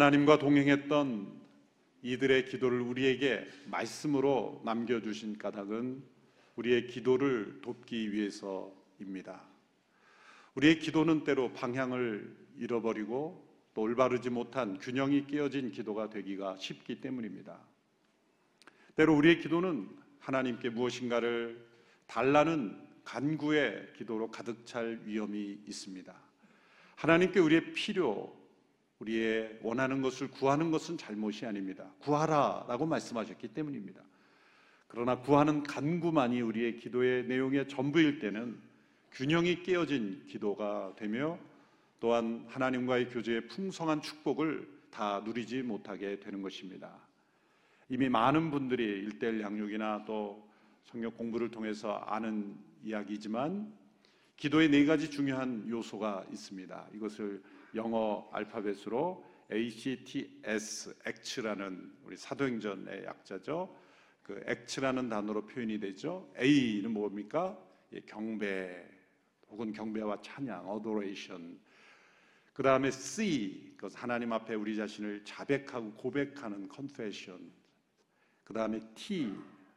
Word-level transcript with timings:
하나님과 0.00 0.38
동행했던 0.38 1.30
이들의 2.00 2.46
기도를 2.46 2.80
우리에게 2.80 3.46
말씀으로 3.66 4.62
남겨주신 4.64 5.36
까닭은 5.36 6.02
우리의 6.56 6.86
기도를 6.86 7.60
돕기 7.60 8.10
위해서입니다. 8.10 9.42
우리의 10.54 10.78
기도는 10.78 11.24
때로 11.24 11.52
방향을 11.52 12.34
잃어버리고 12.56 13.46
또 13.74 13.82
올바르지 13.82 14.30
못한 14.30 14.78
균형이 14.78 15.26
깨어진 15.26 15.70
기도가 15.70 16.08
되기가 16.08 16.56
쉽기 16.56 17.02
때문입니다. 17.02 17.60
때로 18.96 19.14
우리의 19.14 19.40
기도는 19.40 19.86
하나님께 20.18 20.70
무엇인가를 20.70 21.62
달라는 22.06 22.88
간구의 23.04 23.92
기도로 23.98 24.30
가득 24.30 24.64
찰 24.64 24.98
위험이 25.04 25.58
있습니다. 25.66 26.14
하나님께 26.96 27.38
우리의 27.38 27.74
필요, 27.74 28.39
우리의 29.00 29.58
원하는 29.62 30.02
것을 30.02 30.30
구하는 30.30 30.70
것은 30.70 30.96
잘못이 30.98 31.46
아닙니다. 31.46 31.90
구하라 32.00 32.66
라고 32.68 32.86
말씀하셨기 32.86 33.48
때문입니다. 33.48 34.00
그러나 34.88 35.18
구하는 35.18 35.62
간구만이 35.62 36.40
우리의 36.40 36.76
기도의 36.76 37.24
내용의 37.26 37.68
전부일 37.68 38.18
때는 38.18 38.58
균형이 39.12 39.62
깨어진 39.62 40.24
기도가 40.26 40.94
되며 40.96 41.38
또한 41.98 42.44
하나님과의 42.48 43.08
교제의 43.08 43.48
풍성한 43.48 44.02
축복을 44.02 44.68
다 44.90 45.22
누리지 45.24 45.62
못하게 45.62 46.18
되는 46.20 46.42
것입니다. 46.42 46.96
이미 47.88 48.08
많은 48.08 48.50
분들이 48.50 48.84
일대일 48.84 49.40
양육이나 49.40 50.04
또 50.06 50.48
성경 50.84 51.10
공부를 51.12 51.50
통해서 51.50 51.96
아는 52.06 52.56
이야기지만 52.84 53.72
기도의 54.36 54.70
네 54.70 54.84
가지 54.84 55.10
중요한 55.10 55.68
요소가 55.68 56.24
있습니다. 56.32 56.88
이것을 56.94 57.42
영어 57.74 58.28
알파벳으로 58.32 59.24
ACTS, 59.52 60.94
ACT라는 61.06 61.92
우리 62.04 62.16
사도행전의 62.16 63.04
약자죠. 63.04 63.76
그 64.22 64.42
ACT라는 64.48 65.08
단어로 65.08 65.46
표현이 65.46 65.80
되죠. 65.80 66.32
A는 66.38 66.92
뭡니까? 66.92 67.58
예, 67.92 68.00
경배 68.00 68.86
혹은 69.48 69.72
경배와 69.72 70.22
찬양, 70.22 70.68
adoration. 70.72 71.58
그 72.52 72.62
다음에 72.62 72.90
C, 72.90 73.74
그 73.76 73.88
하나님 73.92 74.32
앞에 74.32 74.54
우리 74.54 74.76
자신을 74.76 75.24
자백하고 75.24 75.94
고백하는 75.94 76.68
confession. 76.72 77.50
그 78.44 78.54
다음에 78.54 78.80
T, 78.94 79.32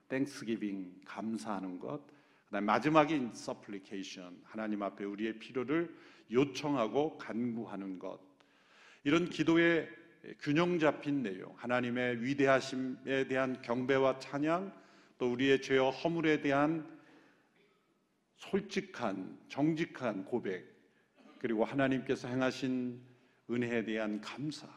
thanksgiving, 0.09 1.02
감사하는 1.05 1.80
것. 1.80 2.05
그 2.45 2.52
다음에 2.52 2.66
마지막인 2.66 3.31
supplication, 3.33 4.39
하나님 4.44 4.83
앞에 4.83 5.05
우리의 5.05 5.39
필요를 5.39 5.95
요청하고 6.31 7.17
간구하는 7.17 7.99
것. 7.99 8.19
이런 9.03 9.29
기도의 9.29 9.89
균형 10.39 10.79
잡힌 10.79 11.21
내용, 11.23 11.53
하나님의 11.57 12.23
위대하심에 12.23 13.27
대한 13.27 13.61
경배와 13.61 14.19
찬양, 14.19 14.73
또 15.17 15.31
우리의 15.31 15.61
죄와 15.61 15.89
허물에 15.91 16.41
대한 16.41 16.88
솔직한, 18.38 19.38
정직한 19.49 20.25
고백, 20.25 20.66
그리고 21.39 21.66
하나님께서 21.66 22.27
행하신 22.27 23.01
은혜에 23.49 23.83
대한 23.83 24.21
감사, 24.21 24.67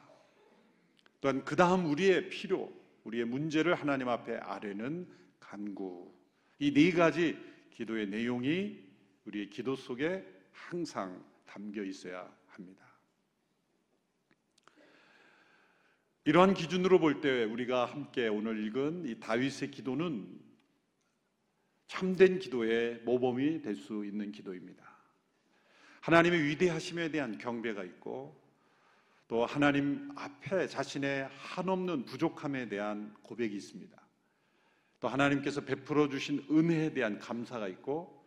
또한 1.20 1.44
그 1.44 1.54
다음 1.56 1.86
우리의 1.86 2.28
필요, 2.28 2.72
우리의 3.04 3.24
문제를 3.24 3.74
하나님 3.74 4.08
앞에 4.08 4.36
아뢰는 4.38 5.08
간구. 5.38 6.12
이 6.58 6.72
네 6.72 6.90
가지 6.90 7.36
기도의 7.70 8.08
내용이 8.08 8.82
우리의 9.26 9.50
기도 9.50 9.76
속에 9.76 10.24
항상 10.52 11.22
담겨 11.46 11.82
있어야 11.82 12.30
합니다. 12.48 12.84
이러한 16.24 16.54
기준으로 16.54 16.98
볼 16.98 17.20
때 17.20 17.44
우리가 17.44 17.84
함께 17.86 18.26
오늘 18.26 18.58
읽은 18.66 19.06
이 19.06 19.20
다윗의 19.20 19.70
기도는 19.70 20.40
참된 21.86 22.40
기도의 22.40 23.02
모범이 23.04 23.62
될 23.62 23.76
수 23.76 24.04
있는 24.04 24.32
기도입니다. 24.32 24.84
하나님의 26.00 26.42
위대하심에 26.44 27.10
대한 27.10 27.38
경배가 27.38 27.84
있고 27.84 28.44
또 29.28 29.46
하나님 29.46 30.10
앞에 30.16 30.66
자신의 30.66 31.28
한없는 31.32 32.04
부족함에 32.04 32.68
대한 32.68 33.14
고백이 33.22 33.56
있습니다. 33.56 34.00
또 34.98 35.08
하나님께서 35.08 35.60
베풀어 35.60 36.08
주신 36.08 36.44
은혜에 36.50 36.92
대한 36.92 37.18
감사가 37.18 37.68
있고 37.68 38.24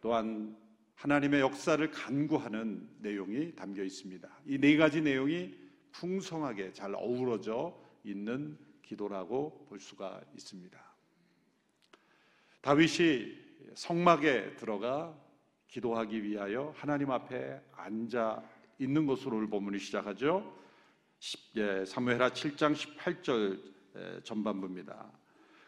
또한 0.00 0.56
하나님의 0.96 1.40
역사를 1.40 1.90
간구하는 1.90 2.88
내용이 3.00 3.54
담겨 3.54 3.82
있습니다. 3.82 4.28
이 4.46 4.58
네 4.58 4.76
가지 4.76 5.00
내용이 5.02 5.54
풍성하게 5.92 6.72
잘 6.72 6.94
어우러져 6.94 7.78
있는 8.04 8.58
기도라고 8.82 9.66
볼 9.68 9.80
수가 9.80 10.20
있습니다. 10.34 10.78
다윗이 12.60 13.44
성막에 13.74 14.56
들어가 14.56 15.14
기도하기 15.68 16.22
위하여 16.22 16.72
하나님 16.76 17.10
앞에 17.10 17.60
앉아 17.72 18.42
있는 18.78 19.06
것으로 19.06 19.46
본문이 19.48 19.78
시작하죠. 19.78 20.56
예, 21.56 21.84
사무엘하 21.84 22.30
7장 22.30 22.74
18절 22.74 24.24
전반부입니다. 24.24 25.10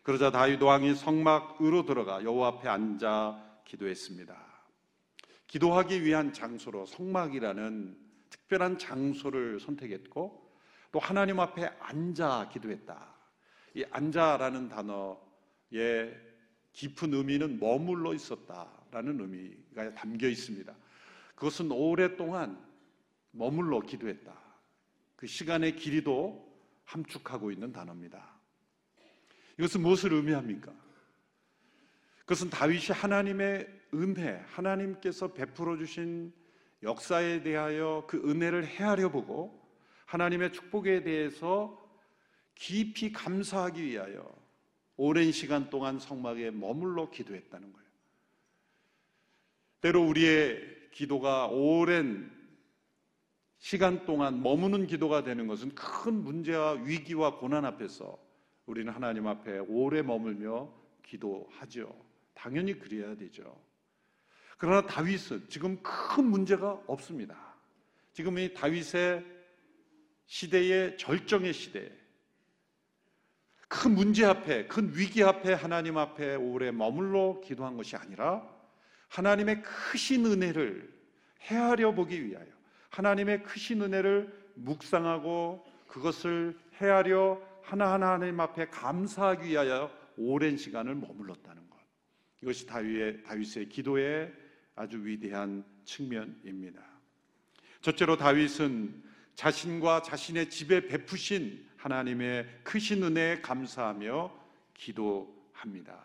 그러자 0.02 0.30
다윗 0.30 0.62
왕이 0.62 0.94
성막으로 0.94 1.84
들어가 1.84 2.22
여호와 2.22 2.48
앞에 2.48 2.68
앉아 2.68 3.62
기도했습니다. 3.64 4.45
기도하기 5.46 6.04
위한 6.04 6.32
장소로 6.32 6.86
성막이라는 6.86 7.96
특별한 8.30 8.78
장소를 8.78 9.60
선택했고 9.60 10.46
또 10.92 10.98
하나님 10.98 11.40
앞에 11.40 11.66
앉아 11.78 12.50
기도했다. 12.52 13.14
이 13.74 13.84
앉아라는 13.90 14.68
단어의 14.68 16.16
깊은 16.72 17.14
의미는 17.14 17.60
머물러 17.60 18.14
있었다라는 18.14 19.20
의미가 19.20 19.94
담겨 19.94 20.28
있습니다. 20.28 20.74
그것은 21.34 21.70
오랫동안 21.70 22.64
머물러 23.30 23.80
기도했다. 23.80 24.34
그 25.16 25.26
시간의 25.26 25.76
길이도 25.76 26.46
함축하고 26.84 27.50
있는 27.50 27.72
단어입니다. 27.72 28.36
이것은 29.58 29.82
무엇을 29.82 30.12
의미합니까? 30.12 30.72
그것은 32.20 32.50
다윗이 32.50 32.86
하나님의 32.92 33.68
은혜, 34.02 34.42
하나님께서 34.48 35.32
베풀어 35.32 35.76
주신 35.76 36.32
역사에 36.82 37.42
대하여 37.42 38.04
그 38.06 38.18
은혜를 38.28 38.66
헤아려 38.66 39.10
보고 39.10 39.66
하나님의 40.06 40.52
축복에 40.52 41.02
대해서 41.02 41.82
깊이 42.54 43.12
감사하기 43.12 43.84
위하여 43.84 44.34
오랜 44.96 45.32
시간 45.32 45.68
동안 45.68 45.98
성막에 45.98 46.50
머물러 46.50 47.10
기도했다는 47.10 47.72
거예요. 47.72 47.86
때로 49.80 50.06
우리의 50.06 50.90
기도가 50.92 51.48
오랜 51.48 52.30
시간 53.58 54.04
동안 54.06 54.42
머무는 54.42 54.86
기도가 54.86 55.22
되는 55.22 55.46
것은 55.46 55.74
큰 55.74 56.22
문제와 56.22 56.72
위기와 56.72 57.38
고난 57.38 57.64
앞에서 57.64 58.18
우리는 58.66 58.92
하나님 58.92 59.26
앞에 59.26 59.58
오래 59.58 60.02
머물며 60.02 60.72
기도하죠. 61.02 61.94
당연히 62.34 62.78
그래야 62.78 63.16
되죠. 63.16 63.65
그러나 64.56 64.86
다윗은 64.86 65.46
지금 65.48 65.78
큰 65.82 66.24
문제가 66.24 66.80
없습니다. 66.86 67.36
지금 68.12 68.38
이 68.38 68.52
다윗의 68.54 69.24
시대의 70.26 70.96
절정의 70.96 71.52
시대, 71.52 71.92
큰 73.68 73.94
문제 73.94 74.24
앞에, 74.24 74.66
큰 74.66 74.90
위기 74.94 75.22
앞에 75.22 75.52
하나님 75.52 75.98
앞에 75.98 76.36
오래 76.36 76.70
머물러 76.70 77.40
기도한 77.44 77.76
것이 77.76 77.96
아니라 77.96 78.48
하나님의 79.08 79.62
크신 79.62 80.24
은혜를 80.24 80.92
헤아려 81.42 81.94
보기 81.94 82.24
위하여 82.24 82.46
하나님의 82.90 83.42
크신 83.42 83.82
은혜를 83.82 84.52
묵상하고 84.54 85.64
그것을 85.88 86.58
헤아려 86.80 87.40
하나하나 87.62 88.12
하나님 88.12 88.40
앞에 88.40 88.68
감사하기 88.68 89.48
위하여 89.48 89.90
오랜 90.16 90.56
시간을 90.56 90.94
머물렀다는 90.94 91.68
것. 91.68 91.78
이것이 92.42 92.66
다윗의, 92.66 93.22
다윗의 93.24 93.68
기도의 93.68 94.32
아주 94.76 95.04
위대한 95.04 95.64
측면입니다. 95.84 96.82
첫째로 97.80 98.16
다윗은 98.16 99.02
자신과 99.34 100.02
자신의 100.02 100.50
집에 100.50 100.86
베푸신 100.86 101.66
하나님의 101.76 102.46
크신 102.62 103.02
은혜에 103.02 103.40
감사하며 103.40 104.32
기도합니다. 104.74 106.04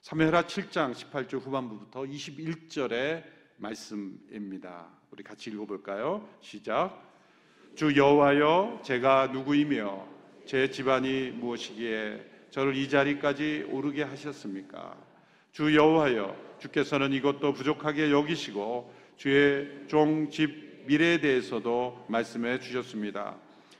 사무엘하 0.00 0.44
7장 0.46 0.94
18절 0.94 1.40
후반부부터 1.40 2.02
21절의 2.02 3.24
말씀입니다. 3.56 4.88
우리 5.10 5.22
같이 5.22 5.50
읽어 5.50 5.66
볼까요? 5.66 6.28
시작. 6.40 7.02
주 7.74 7.94
여호와여, 7.96 8.82
제가 8.84 9.28
누구이며 9.28 10.06
제 10.46 10.70
집안이 10.70 11.30
무엇이기에 11.32 12.46
저를 12.50 12.76
이 12.76 12.88
자리까지 12.88 13.66
오르게 13.70 14.04
하셨습니까? 14.04 14.96
주 15.52 15.74
여호와여, 15.74 16.45
주께서는 16.58 17.12
이것도 17.12 17.52
부족하게 17.52 18.10
여기시고 18.10 18.92
주의 19.16 19.68
종 19.88 20.30
집 20.30 20.66
미래에 20.86 21.18
대해서도 21.20 22.06
말씀해 22.08 22.60
주셨습니다. 22.60 23.36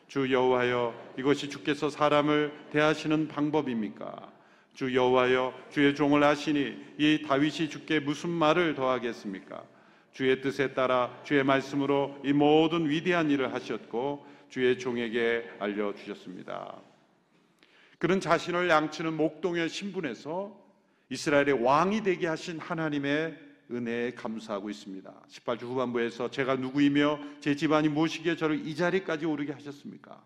주 0.09 0.33
여호와여 0.33 1.15
이것이 1.19 1.49
주께서 1.49 1.89
사람을 1.89 2.53
대하시는 2.73 3.29
방법입니까? 3.29 4.33
주 4.75 4.95
여호와여 4.95 5.55
주의 5.71 5.95
종을 5.95 6.23
하시니 6.23 6.77
이 6.99 7.23
다윗이 7.27 7.71
주께 7.71 8.01
무슨 8.01 8.31
말을 8.31 8.75
더하겠습니까? 8.75 9.65
주의 10.13 10.41
뜻에 10.41 10.75
따라 10.75 11.17
주의 11.25 11.45
말씀으로 11.45 12.19
이 12.25 12.33
모든 12.33 12.89
위대한 12.89 13.31
일을 13.31 13.53
하셨고 13.55 14.27
주의 14.49 14.79
종에게 14.79 15.45
알려 15.59 15.95
주셨습니다. 15.95 16.77
그런 17.99 18.21
자신을 18.21 18.69
양치는 18.69 19.15
목동의 19.15 19.69
신분에서 19.69 20.66
이스라엘의 21.09 21.63
왕이 21.63 22.03
되게 22.03 22.27
하신 22.27 22.59
하나님의 22.59 23.47
은혜에 23.71 24.13
감사하고 24.15 24.71
있습니다. 24.71 25.25
18주 25.29 25.63
후반부에서 25.63 26.31
제가 26.31 26.57
누구이며 26.57 27.19
제 27.41 27.57
집안이 27.57 27.89
무엇이기에 27.89 28.37
저를 28.37 28.67
이 28.67 28.75
자리까지 28.75 29.27
오르게 29.27 29.53
하셨습니까? 29.53 30.25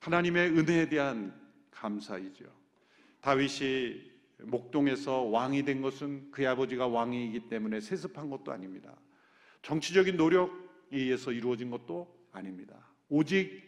하나님의 0.00 0.50
은혜에 0.50 0.88
대한 0.88 1.38
감사이죠. 1.70 2.46
다윗이 3.20 4.10
목동에서 4.38 5.22
왕이 5.22 5.64
된 5.64 5.82
것은 5.82 6.30
그의 6.30 6.48
아버지가 6.48 6.86
왕이기 6.86 7.48
때문에 7.48 7.80
세습한 7.80 8.30
것도 8.30 8.52
아닙니다. 8.52 8.96
정치적인 9.62 10.16
노력에 10.16 10.52
의해서 10.92 11.30
이루어진 11.32 11.70
것도 11.70 12.12
아닙니다. 12.32 12.74
오직 13.08 13.62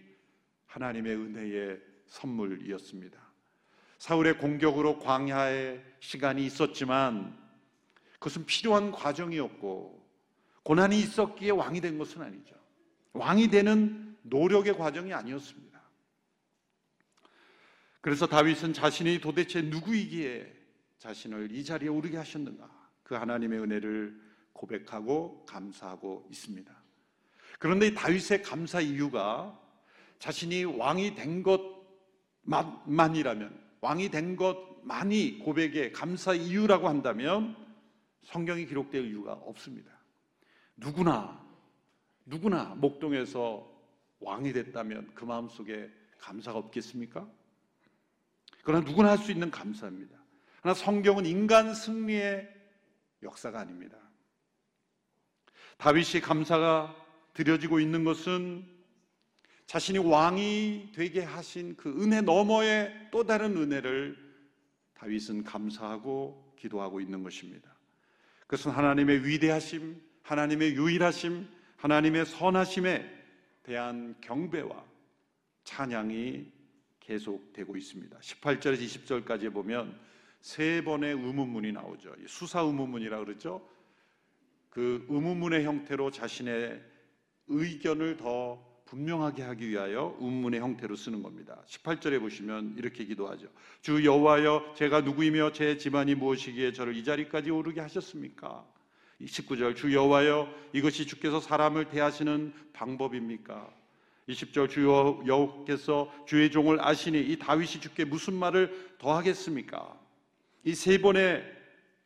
하나님의 0.67 1.15
은혜의 1.15 1.81
선물이었습니다. 2.07 3.22
사울의 4.03 4.39
공격으로 4.39 4.99
광야의 4.99 5.81
시간이 6.01 6.45
있었지만 6.45 7.39
그것은 8.15 8.47
필요한 8.47 8.91
과정이었고 8.91 10.05
고난이 10.65 10.99
있었기에 10.99 11.51
왕이 11.51 11.81
된 11.81 11.99
것은 11.99 12.21
아니죠. 12.21 12.57
왕이 13.13 13.47
되는 13.47 14.17
노력의 14.23 14.77
과정이 14.77 15.13
아니었습니다. 15.15 15.81
그래서 18.01 18.27
다윗은 18.27 18.73
자신이 18.73 19.21
도대체 19.21 19.63
누구이기에 19.63 20.53
자신을 20.99 21.53
이 21.53 21.63
자리에 21.63 21.89
오르게 21.89 22.17
하셨는가? 22.17 22.69
그 23.05 23.15
하나님의 23.15 23.61
은혜를 23.61 24.21
고백하고 24.53 25.45
감사하고 25.47 26.27
있습니다. 26.29 26.75
그런데 27.61 27.87
이 27.87 27.95
다윗의 27.95 28.43
감사 28.43 28.81
이유가 28.81 29.57
자신이 30.19 30.65
왕이 30.65 31.15
된 31.15 31.45
것만이라면 32.45 33.63
왕이 33.83 34.11
된 34.11 34.37
것만이 34.37 35.41
고백의 35.41 35.93
감사 35.93 36.33
이유라고 36.33 36.89
한다면 36.89 37.57
성경이 38.23 38.67
기록될 38.67 39.05
이유가 39.07 39.33
없습니다. 39.33 39.93
누구나 40.77 41.45
누구나 42.25 42.77
목동에서 42.77 43.69
왕이 44.21 44.53
됐다면 44.53 45.11
그 45.15 45.25
마음 45.25 45.49
속에 45.49 45.91
감사가 46.19 46.59
없겠습니까? 46.59 47.29
그러나 48.63 48.85
누구나 48.89 49.11
할 49.11 49.19
수 49.19 49.33
있는 49.33 49.51
감사입니다. 49.51 50.17
그러나 50.61 50.75
성경은 50.75 51.27
인간 51.27 51.75
승리의 51.75 52.49
역사가 53.25 53.59
아닙니다. 53.59 53.99
다윗이 55.79 56.21
감사가 56.23 56.95
드려지고 57.35 57.81
있는 57.81 58.05
것은 58.05 58.65
자신이 59.73 59.97
왕이 60.01 60.91
되게 60.95 61.23
하신 61.23 61.77
그 61.79 61.89
은혜 62.03 62.21
너머의 62.21 63.09
또 63.11 63.25
다른 63.25 63.57
은혜를 63.57 64.19
다윗은 64.93 65.45
감사하고 65.45 66.53
기도하고 66.59 67.01
있는 67.01 67.23
것입니다. 67.23 67.75
그것은 68.41 68.71
하나님의 68.71 69.25
위대하심, 69.27 69.99
하나님의 70.25 70.75
유일하심, 70.75 71.49
하나님의 71.79 72.27
선하심에 72.27 73.11
대한 73.63 74.15
경배와 74.21 74.85
찬양이 75.65 76.53
계속되고 77.01 77.75
있습니다. 77.75 78.19
18절에서 78.19 79.25
20절까지 79.25 79.51
보면 79.55 79.99
세 80.43 80.85
번의 80.85 81.15
의문문이 81.15 81.73
나오죠. 81.73 82.15
수사 82.27 82.61
의문문이라 82.61 83.21
그러죠. 83.21 83.67
그 84.69 85.07
의문문의 85.09 85.65
형태로 85.65 86.11
자신의 86.11 86.79
의견을 87.49 88.19
더 88.19 88.72
분명하게 88.93 89.43
하기 89.43 89.71
위하여 89.71 90.15
의문의 90.21 90.61
형태로 90.61 90.97
쓰는 90.97 91.23
겁니다. 91.23 91.63
18절에 91.67 92.21
보시면 92.21 92.75
이렇게 92.77 93.07
기도하죠. 93.07 93.47
주 93.81 94.05
여호와여 94.05 94.75
제가 94.77 95.01
누구이며 95.01 95.53
제 95.53 95.79
집안이 95.79 96.15
무엇이기에 96.15 96.75
저를 96.75 96.95
이 96.95 97.03
자리까지 97.03 97.51
오르게 97.51 97.81
하셨습니까? 97.81 98.63
19절 99.23 99.77
주 99.77 99.95
여호와여 99.95 100.47
이것이 100.75 101.07
주께서 101.07 101.41
사람을 101.41 101.89
대하시는 101.89 102.53
방법입니까? 102.75 103.67
20절 104.29 104.69
주 104.69 104.85
여호께서 105.27 106.13
주의 106.27 106.51
종을 106.51 106.79
아시니 106.85 107.19
이 107.19 107.39
다윗이 107.39 107.81
주께 107.81 108.05
무슨 108.05 108.35
말을 108.35 108.97
더하겠습니까? 108.99 109.99
이 110.65 110.75
세 110.75 110.99
번의 110.99 111.43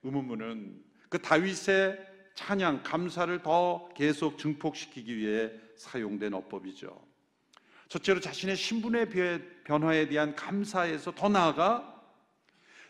의문문은 0.04 0.84
그 1.08 1.18
다윗의 1.20 1.98
찬양, 2.36 2.82
감사를 2.82 3.42
더 3.42 3.88
계속 3.94 4.38
증폭시키기 4.38 5.16
위해 5.16 5.50
사용된 5.74 6.34
어법이죠. 6.34 7.04
첫째로 7.88 8.20
자신의 8.20 8.56
신분의 8.56 9.08
변화에 9.64 10.06
대한 10.06 10.36
감사에서 10.36 11.12
더 11.14 11.28
나아가 11.28 11.94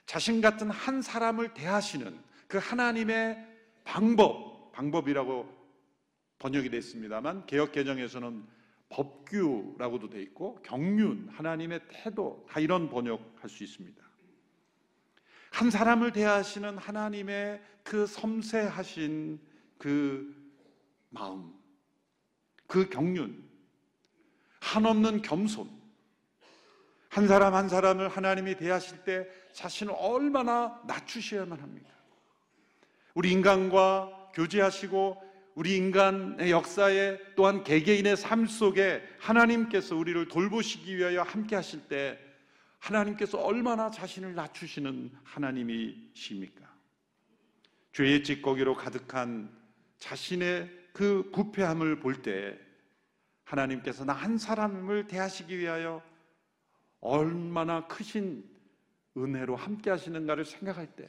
자신 0.04 0.40
같은 0.40 0.69
한 0.70 1.00
사람을 1.00 1.54
대하시는 1.54 2.19
그 2.48 2.58
하나님의 2.58 3.38
방법, 3.84 4.72
방법이라고 4.72 5.49
번역이 6.38 6.69
됐습니다만 6.70 7.46
개혁 7.46 7.72
개정에서는 7.72 8.44
법규라고도 8.88 10.10
돼 10.10 10.22
있고 10.22 10.60
경륜, 10.62 11.28
하나님의 11.31 11.81
태도 11.88 12.44
다 12.49 12.58
이런 12.60 12.88
번역할 12.88 13.49
수 13.49 13.62
있습니다. 13.62 14.06
한 15.56 15.70
사람을 15.70 16.12
대하시는 16.12 16.76
하나님의 16.76 17.62
그 17.82 18.06
섬세하신 18.06 19.41
그 19.79 20.37
마음, 21.08 21.50
그 22.67 22.91
경륜, 22.91 23.43
한없는 24.61 25.23
겸손, 25.23 25.70
한 27.09 27.26
사람 27.26 27.54
한 27.54 27.71
사람을 27.71 28.11
하나님이 28.11 28.57
대하실 28.57 29.04
때 29.04 29.26
자신을 29.54 29.95
얼마나 29.97 30.78
낮추셔야만 30.87 31.59
합니까? 31.59 31.88
우리 33.14 33.33
인간과 33.33 34.28
교제하시고 34.35 35.23
우리 35.54 35.78
인간의 35.78 36.50
역사에 36.50 37.19
또한 37.35 37.64
개개인의 37.64 38.19
삶 38.19 38.45
속에 38.45 39.02
하나님께서 39.21 39.97
우리를 39.97 40.28
돌보시기 40.28 40.99
위하여 40.99 41.23
함께 41.23 41.57
하실 41.57 41.88
때 41.88 42.25
하나님께서 42.87 43.38
얼마나 43.38 43.90
자신을 43.90 44.35
낮추시는 44.35 45.11
하나님이십니까? 45.25 46.64
죄의 47.93 48.23
찌꺼기로 48.23 48.75
가득한 48.76 49.50
자신의 49.99 50.71
그 50.93 51.31
부패함을 51.33 52.00
볼 52.00 52.23
때 52.23 52.59
하나님께서 53.45 54.05
나 54.05 54.12
한 54.12 54.38
사람을 54.38 55.07
대하시기 55.07 55.57
위하여 55.59 56.02
얼마나 57.00 57.87
크신 57.87 58.45
은혜로 59.16 59.57
함께 59.57 59.90
하시는가를 59.90 60.45
생각할 60.45 60.87
때 60.97 61.07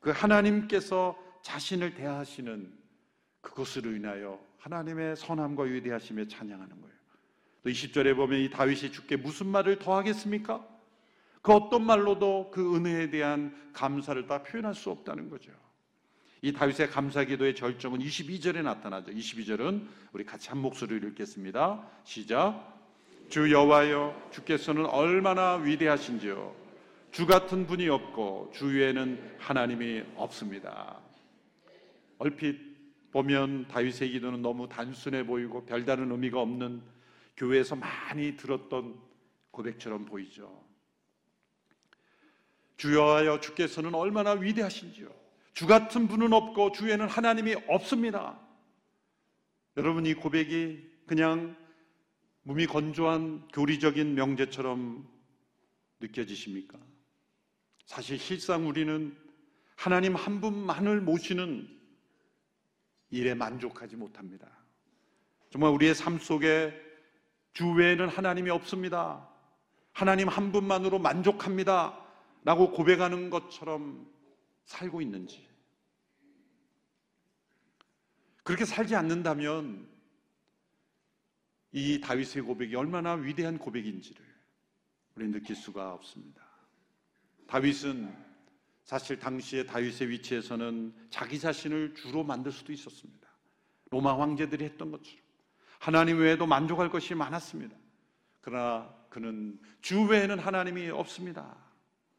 그 0.00 0.10
하나님께서 0.10 1.16
자신을 1.44 1.94
대하시는 1.94 2.72
그것으로 3.40 3.92
인하여 3.92 4.44
하나님의 4.58 5.14
선함과 5.16 5.62
위대하심에 5.62 6.26
찬양하는 6.26 6.80
거예요. 6.80 6.96
또 7.62 7.70
20절에 7.70 8.16
보면 8.16 8.40
이 8.40 8.50
다윗이 8.50 8.90
주께 8.90 9.14
무슨 9.16 9.46
말을 9.46 9.78
더 9.78 9.96
하겠습니까? 9.96 10.66
그 11.42 11.52
어떤 11.52 11.84
말로도 11.84 12.50
그 12.52 12.76
은혜에 12.76 13.10
대한 13.10 13.54
감사를 13.72 14.26
다 14.26 14.42
표현할 14.42 14.74
수 14.74 14.90
없다는 14.90 15.28
거죠. 15.28 15.50
이 16.40 16.52
다윗의 16.52 16.88
감사 16.88 17.24
기도의 17.24 17.54
절정은 17.54 17.98
22절에 18.00 18.62
나타나죠. 18.62 19.12
22절은 19.12 19.86
우리 20.12 20.24
같이 20.24 20.48
한 20.48 20.58
목소리로 20.58 21.08
읽겠습니다. 21.08 21.84
시작. 22.04 22.80
주 23.28 23.50
여호와여 23.50 24.28
주께서는 24.32 24.86
얼마나 24.86 25.54
위대하신지요. 25.56 26.54
주 27.10 27.26
같은 27.26 27.66
분이 27.66 27.88
없고 27.88 28.50
주 28.54 28.72
위에는 28.72 29.36
하나님이 29.38 30.02
없습니다. 30.16 31.00
얼핏 32.18 32.58
보면 33.10 33.68
다윗의 33.68 34.10
기도는 34.10 34.42
너무 34.42 34.68
단순해 34.68 35.26
보이고 35.26 35.64
별다른 35.64 36.10
의미가 36.10 36.40
없는 36.40 36.82
교회에서 37.36 37.76
많이 37.76 38.36
들었던 38.36 38.94
고백처럼 39.50 40.06
보이죠. 40.06 40.71
주여하여 42.76 43.40
주께서는 43.40 43.94
얼마나 43.94 44.32
위대하신지요. 44.32 45.08
주 45.54 45.66
같은 45.66 46.08
분은 46.08 46.32
없고 46.32 46.72
주에는 46.72 47.08
하나님이 47.08 47.56
없습니다. 47.68 48.38
여러분 49.76 50.06
이 50.06 50.14
고백이 50.14 50.90
그냥 51.06 51.56
몸이 52.42 52.66
건조한 52.66 53.48
교리적인 53.52 54.14
명제처럼 54.14 55.08
느껴지십니까? 56.00 56.78
사실 57.86 58.18
실상 58.18 58.66
우리는 58.66 59.16
하나님 59.76 60.14
한 60.14 60.40
분만을 60.40 61.00
모시는 61.00 61.68
일에 63.10 63.34
만족하지 63.34 63.96
못합니다. 63.96 64.48
정말 65.50 65.70
우리의 65.72 65.94
삶 65.94 66.18
속에 66.18 66.72
주 67.52 67.70
외에는 67.70 68.08
하나님이 68.08 68.50
없습니다. 68.50 69.28
하나님 69.92 70.28
한 70.28 70.50
분만으로 70.50 70.98
만족합니다. 70.98 72.01
라고 72.44 72.70
고백하는 72.72 73.30
것처럼 73.30 74.10
살고 74.64 75.00
있는지. 75.00 75.46
그렇게 78.42 78.64
살지 78.64 78.96
않는다면 78.96 79.88
이 81.72 82.00
다윗의 82.00 82.42
고백이 82.42 82.74
얼마나 82.74 83.14
위대한 83.14 83.58
고백인지를 83.58 84.22
우리 85.14 85.28
느낄 85.28 85.54
수가 85.56 85.94
없습니다. 85.94 86.42
다윗은 87.46 88.32
사실 88.84 89.18
당시의 89.18 89.66
다윗의 89.66 90.08
위치에서는 90.08 90.94
자기 91.10 91.38
자신을 91.38 91.94
주로 91.94 92.24
만들 92.24 92.50
수도 92.50 92.72
있었습니다. 92.72 93.28
로마 93.90 94.18
황제들이 94.18 94.64
했던 94.64 94.90
것처럼 94.90 95.22
하나님 95.78 96.18
외에도 96.18 96.46
만족할 96.46 96.90
것이 96.90 97.14
많았습니다. 97.14 97.76
그러나 98.40 98.92
그는 99.08 99.60
주 99.80 100.02
외에는 100.02 100.38
하나님이 100.38 100.90
없습니다. 100.90 101.56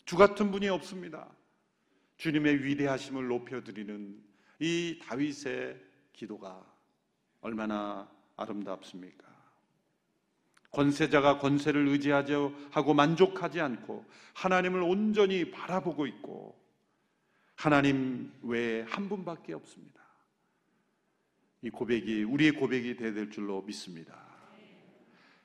주 0.06 0.18
같은 0.18 0.52
분이 0.52 0.68
없습니다. 0.70 1.30
주님의 2.18 2.64
위대하심을 2.64 3.28
높여드리는 3.28 4.24
이 4.60 5.00
다윗의 5.04 5.80
기도가 6.14 6.66
얼마나 7.42 8.10
아름답습니까? 8.38 9.34
권세자가 10.72 11.38
권세를 11.40 11.88
의지하지 11.88 12.34
하고 12.72 12.94
만족하지 12.94 13.62
않고 13.62 14.06
하나님을 14.34 14.82
온전히 14.82 15.52
바라보고 15.52 16.08
있고 16.08 16.60
하나님 17.56 18.34
외에 18.42 18.82
한 18.82 19.08
분밖에 19.08 19.54
없습니다. 19.54 20.02
이 21.62 21.70
고백이 21.70 22.24
우리의 22.24 22.54
고백이 22.54 22.98
되야 22.98 23.14
될 23.14 23.30
줄로 23.30 23.62
믿습니다. 23.62 24.22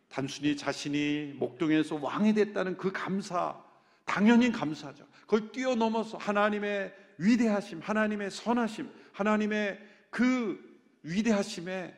단순히 0.09 0.57
자신이 0.57 1.35
목동에서 1.37 1.97
왕이 1.97 2.33
됐다는 2.33 2.77
그 2.77 2.91
감사 2.91 3.63
당연히 4.09 4.51
감사죠. 4.51 5.07
그걸 5.21 5.53
뛰어넘어서 5.53 6.17
하나님의 6.17 6.97
위대하심, 7.19 7.81
하나님의 7.81 8.31
선하심, 8.31 8.91
하나님의 9.13 9.79
그 10.09 10.59
위대하심에 11.03 11.95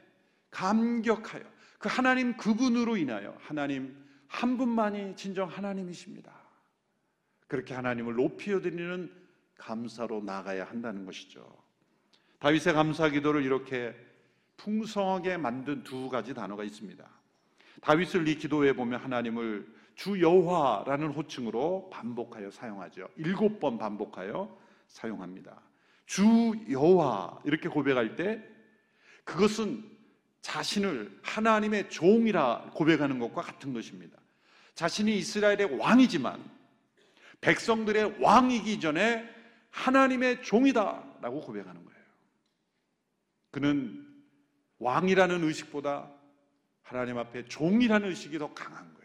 감격하여 0.50 1.44
그 1.78 1.88
하나님 1.88 2.36
그분으로 2.36 2.96
인하여 2.96 3.36
하나님 3.40 3.96
한 4.26 4.58
분만이 4.58 5.14
진정 5.14 5.48
하나님이십니다. 5.48 6.32
그렇게 7.46 7.74
하나님을 7.74 8.16
높여 8.16 8.60
드리는 8.60 9.10
감사로 9.56 10.22
나가야 10.22 10.64
한다는 10.64 11.06
것이죠. 11.06 11.46
다윗의 12.40 12.74
감사 12.74 13.08
기도를 13.08 13.44
이렇게 13.44 13.94
풍성하게 14.56 15.36
만든 15.36 15.84
두 15.84 16.08
가지 16.08 16.34
단어가 16.34 16.64
있습니다. 16.64 17.08
다윗을 17.82 18.26
이 18.26 18.34
기도에 18.34 18.72
보면 18.72 19.00
하나님을 19.00 19.79
주 20.00 20.18
여호와라는 20.18 21.08
호칭으로 21.08 21.90
반복하여 21.92 22.50
사용하죠. 22.50 23.06
일곱 23.16 23.60
번 23.60 23.76
반복하여 23.76 24.58
사용합니다. 24.88 25.60
주 26.06 26.54
여호와 26.70 27.42
이렇게 27.44 27.68
고백할 27.68 28.16
때 28.16 28.42
그것은 29.24 29.84
자신을 30.40 31.20
하나님의 31.22 31.90
종이라 31.90 32.70
고백하는 32.72 33.18
것과 33.18 33.42
같은 33.42 33.74
것입니다. 33.74 34.16
자신이 34.74 35.18
이스라엘의 35.18 35.78
왕이지만 35.78 36.50
백성들의 37.42 38.22
왕이기 38.22 38.80
전에 38.80 39.28
하나님의 39.68 40.42
종이다라고 40.42 41.42
고백하는 41.42 41.84
거예요. 41.84 42.00
그는 43.50 44.08
왕이라는 44.78 45.44
의식보다 45.44 46.10
하나님 46.80 47.18
앞에 47.18 47.44
종이라는 47.44 48.08
의식이 48.08 48.38
더 48.38 48.54
강한 48.54 48.78
거예요. 48.94 48.99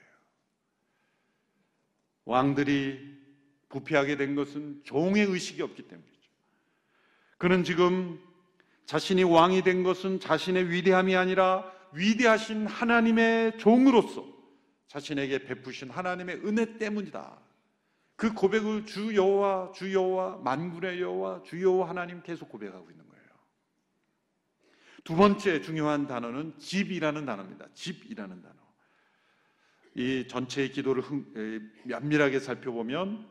왕들이 2.26 3.16
부패하게 3.70 4.18
된 4.18 4.36
것은 4.36 4.82
종의 4.84 5.26
의식이 5.26 5.62
없기 5.62 5.84
때문이죠. 5.84 6.30
그는 7.38 7.64
지금 7.64 8.20
자신이 8.86 9.24
왕이 9.24 9.64
된 9.64 9.84
것은 9.84 10.20
자신의 10.20 10.70
위대함이 10.70 11.16
아니라 11.16 11.72
위대하신 11.94 12.68
하나님의 12.68 13.58
종으로서 13.58 14.26
자신에게 14.88 15.46
베푸신 15.46 15.90
하나님의 15.90 16.46
은혜 16.46 16.78
때문이다. 16.78 17.40
그 18.16 18.34
고백을 18.34 18.86
주 18.86 19.16
여호와 19.16 19.72
주 19.74 19.94
여호와 19.94 20.38
만군의 20.38 21.02
여호와 21.02 21.44
주 21.44 21.62
여호와 21.62 21.90
하나님 21.90 22.22
계속 22.22 22.50
고백하고 22.50 22.90
있는 22.90 23.08
거예요. 23.10 23.26
두 25.04 25.16
번째 25.16 25.62
중요한 25.62 26.08
단어는 26.08 26.58
집이라는 26.58 27.26
단어입니다. 27.26 27.68
집이라는 27.74 28.42
단어. 28.42 28.65
이 29.96 30.28
전체의 30.28 30.72
기도를 30.72 31.04
면밀하게 31.86 32.40
살펴보면 32.40 33.28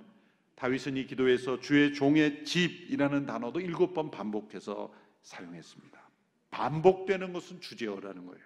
다윗은 0.56 0.96
이 0.96 1.06
기도에서 1.06 1.60
주의 1.60 1.92
종의 1.92 2.44
집이라는 2.44 3.26
단어도 3.26 3.60
일곱 3.60 3.92
번 3.92 4.10
반복해서 4.10 4.92
사용했습니다. 5.22 6.02
반복되는 6.50 7.32
것은 7.32 7.60
주제어라는 7.60 8.26
거예요. 8.26 8.44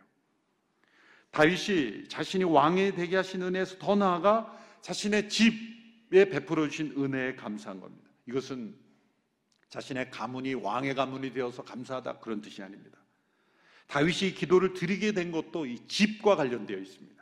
다윗이 1.30 2.08
자신이 2.08 2.44
왕이 2.44 2.92
되게 2.96 3.16
하신 3.16 3.42
은혜에서 3.42 3.78
더 3.78 3.94
나아가 3.94 4.58
자신의 4.80 5.28
집에 5.28 6.28
베풀어 6.28 6.68
주신 6.68 6.94
은혜에 6.96 7.36
감사한 7.36 7.80
겁니다. 7.80 8.10
이것은 8.26 8.74
자신의 9.68 10.10
가문이 10.10 10.54
왕의 10.54 10.94
가문이 10.94 11.32
되어서 11.34 11.62
감사하다 11.62 12.20
그런 12.20 12.40
뜻이 12.40 12.62
아닙니다. 12.62 12.98
다윗이 13.86 14.34
기도를 14.34 14.72
드리게 14.72 15.12
된 15.12 15.30
것도 15.30 15.66
이 15.66 15.86
집과 15.86 16.36
관련되어 16.36 16.78
있습니다. 16.78 17.17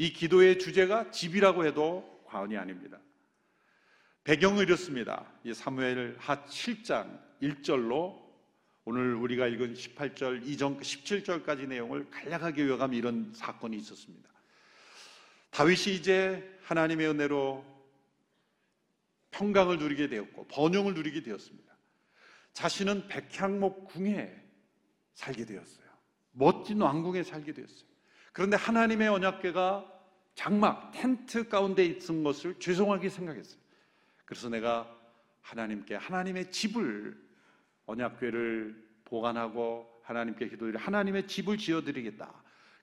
이 0.00 0.14
기도의 0.14 0.58
주제가 0.58 1.10
집이라고 1.10 1.66
해도 1.66 2.22
과언이 2.24 2.56
아닙니다. 2.56 2.98
배경을 4.24 4.64
이렇습니다. 4.64 5.30
이 5.44 5.52
사무엘 5.52 6.16
하 6.18 6.42
7장 6.46 7.20
1절로 7.42 8.18
오늘 8.86 9.14
우리가 9.14 9.46
읽은 9.46 9.74
18절 9.74 10.46
이전 10.46 10.80
17절까지 10.80 11.68
내용을 11.68 12.08
간략하게 12.08 12.62
요약하면 12.62 12.96
이런 12.96 13.30
사건이 13.34 13.76
있었습니다. 13.76 14.30
다윗이 15.50 15.96
이제 15.96 16.58
하나님의 16.62 17.06
은혜로 17.08 17.62
평강을 19.32 19.76
누리게 19.76 20.08
되었고 20.08 20.46
번영을 20.46 20.94
누리게 20.94 21.22
되었습니다. 21.24 21.76
자신은 22.54 23.06
백향목 23.08 23.88
궁에 23.88 24.34
살게 25.12 25.44
되었어요. 25.44 25.86
멋진 26.32 26.80
왕궁에 26.80 27.22
살게 27.22 27.52
되었어요. 27.52 27.89
그런데 28.32 28.56
하나님의 28.56 29.08
언약궤가 29.08 29.86
장막 30.34 30.92
텐트 30.92 31.48
가운데 31.48 31.84
있은 31.84 32.22
것을 32.22 32.58
죄송하게 32.58 33.08
생각했어요. 33.08 33.60
그래서 34.24 34.48
내가 34.48 34.88
하나님께 35.42 35.96
하나님의 35.96 36.50
집을 36.50 37.20
언약궤를 37.86 38.90
보관하고 39.04 40.00
하나님께 40.04 40.48
기도드리 40.48 40.78
하나님의 40.78 41.26
집을 41.26 41.58
지어 41.58 41.82
드리겠다. 41.82 42.32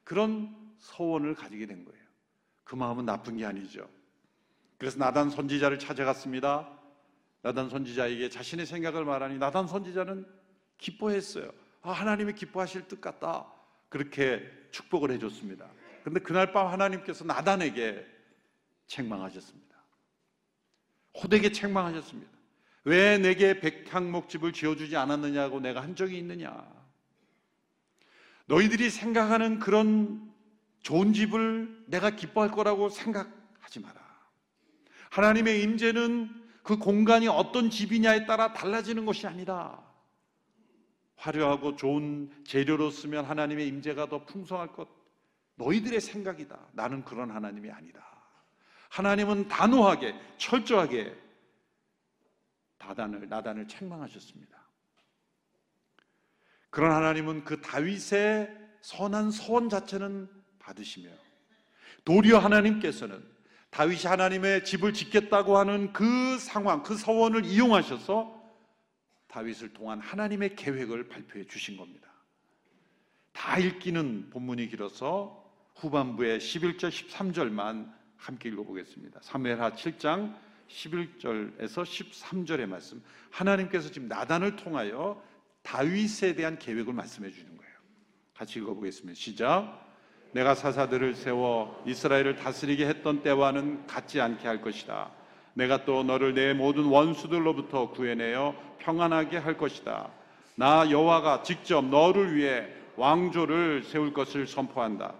그런 0.03 0.55
소원을 0.79 1.35
가지게 1.35 1.65
된 1.65 1.85
거예요. 1.85 2.05
그 2.63 2.75
마음은 2.75 3.05
나쁜 3.05 3.37
게 3.37 3.45
아니죠. 3.45 3.89
그래서 4.77 4.99
나단 4.99 5.29
선지자를 5.29 5.79
찾아갔습니다. 5.79 6.69
나단 7.41 7.69
선지자에게 7.69 8.29
자신의 8.29 8.65
생각을 8.65 9.05
말하니 9.05 9.37
나단 9.37 9.67
선지자는 9.67 10.27
기뻐했어요. 10.77 11.49
아, 11.81 11.91
하나님이 11.91 12.33
기뻐하실 12.33 12.87
뜻 12.87 13.01
같다. 13.01 13.47
그렇게 13.89 14.41
축복을 14.72 15.12
해줬습니다. 15.12 15.70
그런데 16.01 16.20
그날 16.22 16.51
밤 16.51 16.67
하나님께서 16.67 17.25
나단에게 17.25 18.06
책망하셨습니다. 18.88 19.75
호되게 21.22 21.51
책망하셨습니다. 21.51 22.32
왜 22.84 23.17
내게 23.17 23.60
백향목집을 23.60 24.53
지어주지 24.53 24.96
않았느냐고 24.96 25.60
내가 25.60 25.82
한 25.82 25.96
적이 25.96 26.20
있느냐? 26.20 26.65
너희들이 28.46 28.89
생각하는 28.89 29.60
그런 29.60 30.32
좋은 30.82 31.12
집을 31.12 31.86
내가 31.88 32.12
기뻐할 32.12 32.51
거라고 32.51 32.89
생각하지 32.89 33.82
마라. 33.82 34.00
하나님의 35.10 35.62
임재는 35.63 36.48
그 36.63 36.77
공간이 36.77 37.27
어떤 37.27 37.70
집이냐에 37.70 38.25
따라 38.25 38.53
달라지는 38.53 39.06
것이 39.06 39.27
아니다. 39.27 39.87
화려하고 41.17 41.75
좋은 41.75 42.31
재료로 42.45 42.89
쓰면 42.91 43.25
하나님의 43.25 43.67
임재가 43.67 44.07
더 44.07 44.25
풍성할 44.25 44.71
것. 44.71 44.88
너희들의 45.55 46.00
생각이다. 46.00 46.57
나는 46.74 47.03
그런 47.03 47.31
하나님이 47.31 47.71
아니다. 47.71 48.05
하나님은 48.89 49.47
단호하게, 49.47 50.15
철저하게 50.38 51.15
나단을, 52.77 53.27
나단을 53.27 53.67
책망하셨습니다. 53.67 54.57
그런 56.69 56.91
하나님은 56.91 57.43
그 57.43 57.59
다윗의 57.62 58.55
선한 58.81 59.31
소원 59.31 59.67
자체는 59.69 60.29
받으시며 60.59 61.09
도리어 62.05 62.38
하나님께서는 62.38 63.25
다윗이 63.71 64.03
하나님의 64.03 64.63
집을 64.63 64.93
짓겠다고 64.93 65.57
하는 65.57 65.91
그 65.91 66.38
상황, 66.38 66.83
그 66.83 66.95
서원을 66.95 67.45
이용하셔서 67.45 68.37
다윗을 69.38 69.70
통한 69.74 70.00
하나님의 70.00 70.56
계획을 70.56 71.10
발표해 71.10 71.46
주신 71.46 71.77
겁니다. 71.77 72.10
다 73.34 73.60
읽기는 73.60 74.32
본문이 74.32 74.67
길어서 74.67 75.46
후반부에 75.75 76.39
11절 76.39 76.89
13절만 76.89 77.94
함께 78.15 78.50
읽어보겠습니다. 78.50 79.20
사무엘하 79.22 79.74
7장 79.74 80.36
11절에서 80.70 81.84
13절의 81.84 82.65
말씀. 82.65 83.03
하나님께서 83.29 83.91
지금 83.91 84.08
나단을 84.08 84.56
통하여 84.56 85.24
다윗에 85.62 86.34
대한 86.34 86.58
계획을 86.58 86.94
말씀해 86.94 87.29
주는 87.29 87.56
거예요. 87.58 87.74
같이 88.34 88.58
읽어보겠습니다. 88.58 89.15
시작. 89.15 89.86
내가 90.32 90.56
사사들을 90.56 91.13
세워 91.13 91.84
이스라엘을 91.86 92.38
다스리게 92.38 92.88
했던 92.88 93.22
때와는 93.22 93.86
같지 93.86 94.20
않게 94.20 94.48
할 94.48 94.62
것이다. 94.62 95.12
내가 95.57 95.85
또 95.85 96.03
너를 96.03 96.35
내 96.35 96.53
모든 96.53 96.83
원수들로부터 96.83 97.89
구해내어 97.89 98.53
평안하게 98.77 99.37
할 99.37 99.57
것이다. 99.57 100.07
나 100.53 100.87
여호와가 100.91 101.41
직접 101.41 101.83
너를 101.83 102.35
위해 102.35 102.67
왕조를 102.95 103.81
세울 103.83 104.13
것을 104.13 104.45
선포한다. 104.45 105.15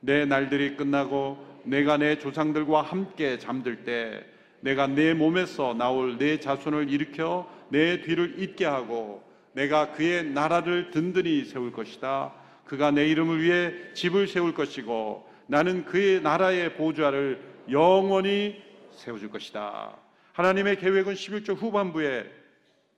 내 0.00 0.26
날들이 0.26 0.76
끝나고 0.76 1.42
내가 1.64 1.96
내 1.96 2.18
조상들과 2.18 2.82
함께 2.82 3.38
잠들 3.38 3.84
때 3.84 4.22
내가 4.60 4.86
내 4.86 5.14
몸에서 5.14 5.72
나올 5.72 6.18
내 6.18 6.38
자손을 6.38 6.90
일으켜 6.90 7.48
내 7.70 8.02
뒤를 8.02 8.34
잇게 8.38 8.66
하고 8.66 9.22
내가 9.54 9.92
그의 9.92 10.24
나라를 10.24 10.90
든든히 10.90 11.46
세울 11.46 11.72
것이다. 11.72 12.34
그가 12.66 12.90
내 12.90 13.08
이름을 13.08 13.42
위해 13.42 13.72
집을 13.94 14.28
세울 14.28 14.52
것이고 14.52 15.26
나는 15.46 15.86
그의 15.86 16.20
나라의 16.20 16.74
보좌를 16.74 17.40
영원히 17.70 18.67
세워줄 18.98 19.30
것이다. 19.30 19.96
하나님의 20.32 20.78
계획은 20.78 21.14
11절 21.14 21.56
후반부에 21.56 22.30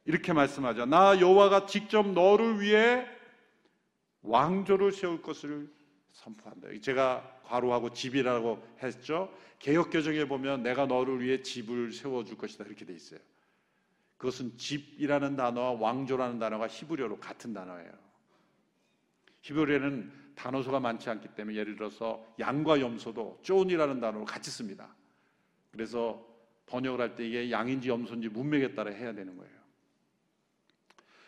이렇게 0.05 0.33
말씀하죠. 0.33 0.87
나 0.87 1.21
여호와가 1.21 1.67
직접 1.67 2.07
너를 2.09 2.61
위해 2.61 3.07
왕조를 4.23 4.93
세울 4.93 5.23
것을 5.23 5.71
선포한다. 6.13 6.69
제가 6.83 7.41
괄호하고 7.45 7.93
집이라고 7.93 8.63
했죠. 8.83 9.33
개역 9.59 9.91
개정에 9.91 10.25
보면 10.27 10.63
내가 10.63 10.87
너를 10.87 11.23
위해 11.23 11.43
집을 11.43 11.93
세워 11.93 12.25
줄 12.25 12.37
것이다 12.37 12.65
이렇게 12.65 12.85
돼 12.85 12.93
있어요. 12.93 13.21
그것은 14.17 14.57
집이라는 14.59 15.37
단어와 15.37 15.73
왕조라는 15.73 16.39
단어가 16.39 16.67
히브리어로 16.69 17.21
같은 17.21 17.55
단어예요. 17.55 17.91
히브리어는 19.43 20.35
단어수가 20.35 20.81
많지 20.81 21.09
않기 21.09 21.29
때문에 21.29 21.57
예를 21.57 21.77
들어서 21.77 22.27
양과 22.39 22.81
염소도 22.81 23.41
צאן이라는 23.43 24.01
단어로 24.01 24.25
같이 24.25 24.51
씁니다. 24.51 24.95
그래서 25.73 26.27
번역을 26.67 27.01
할 27.01 27.15
때 27.17 27.27
이게 27.27 27.51
양인지 27.51 27.89
염소인지 27.89 28.29
문맥에 28.29 28.75
따라 28.75 28.91
해야 28.91 29.13
되는 29.13 29.37
거예요. 29.37 29.53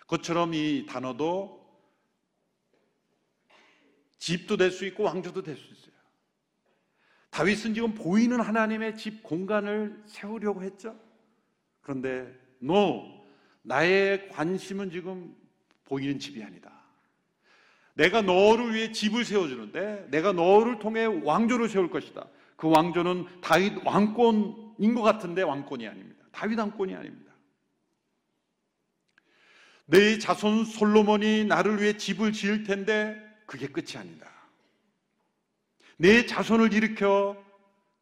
그처럼 0.07 0.55
이 0.55 0.87
단어도 0.87 1.61
집도 4.19 4.57
될 4.57 4.71
수 4.71 4.85
있고 4.87 5.05
왕조도 5.05 5.43
될 5.43 5.57
수 5.57 5.73
있어요. 5.73 5.93
다윗은 7.31 7.75
지금 7.75 7.95
보이는 7.95 8.39
하나님의 8.41 8.97
집 8.97 9.23
공간을 9.23 10.03
세우려고 10.07 10.63
했죠. 10.63 10.95
그런데 11.81 12.33
no, 12.63 13.25
나의 13.63 14.29
관심은 14.29 14.91
지금 14.91 15.35
보이는 15.85 16.19
집이 16.19 16.43
아니다. 16.43 16.71
내가 17.95 18.23
너를 18.23 18.75
위해 18.75 18.93
집을 18.93 19.25
세워주는데 19.25 20.09
내가 20.11 20.33
너를 20.33 20.79
통해 20.79 21.05
왕조를 21.07 21.69
세울 21.69 21.91
것이다. 21.91 22.27
그 22.62 22.71
왕조는 22.71 23.40
다윗 23.40 23.85
왕권인 23.85 24.95
것 24.95 25.02
같은데 25.02 25.43
왕권이 25.43 25.89
아닙니다. 25.89 26.25
다윗 26.30 26.56
왕권이 26.56 26.95
아닙니다. 26.95 27.32
내 29.87 30.17
자손 30.21 30.67
솔로몬이 30.67 31.45
나를 31.45 31.82
위해 31.82 31.97
집을 31.97 32.30
지을 32.30 32.63
텐데 32.63 33.21
그게 33.47 33.67
끝이 33.67 33.97
아니다. 33.97 34.30
내 35.97 36.25
자손을 36.25 36.73
일으켜 36.73 37.37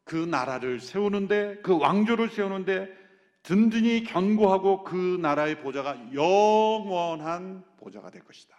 그 0.03 0.15
나라를 0.15 0.79
세우는데 0.79 1.61
그 1.63 1.75
왕조를 1.79 2.29
세우는데 2.29 2.95
든든히 3.41 4.03
견고하고 4.03 4.83
그 4.83 5.17
나라의 5.19 5.59
보좌가 5.63 6.13
영원한 6.13 7.65
보좌가 7.77 8.11
될 8.11 8.23
것이다. 8.23 8.55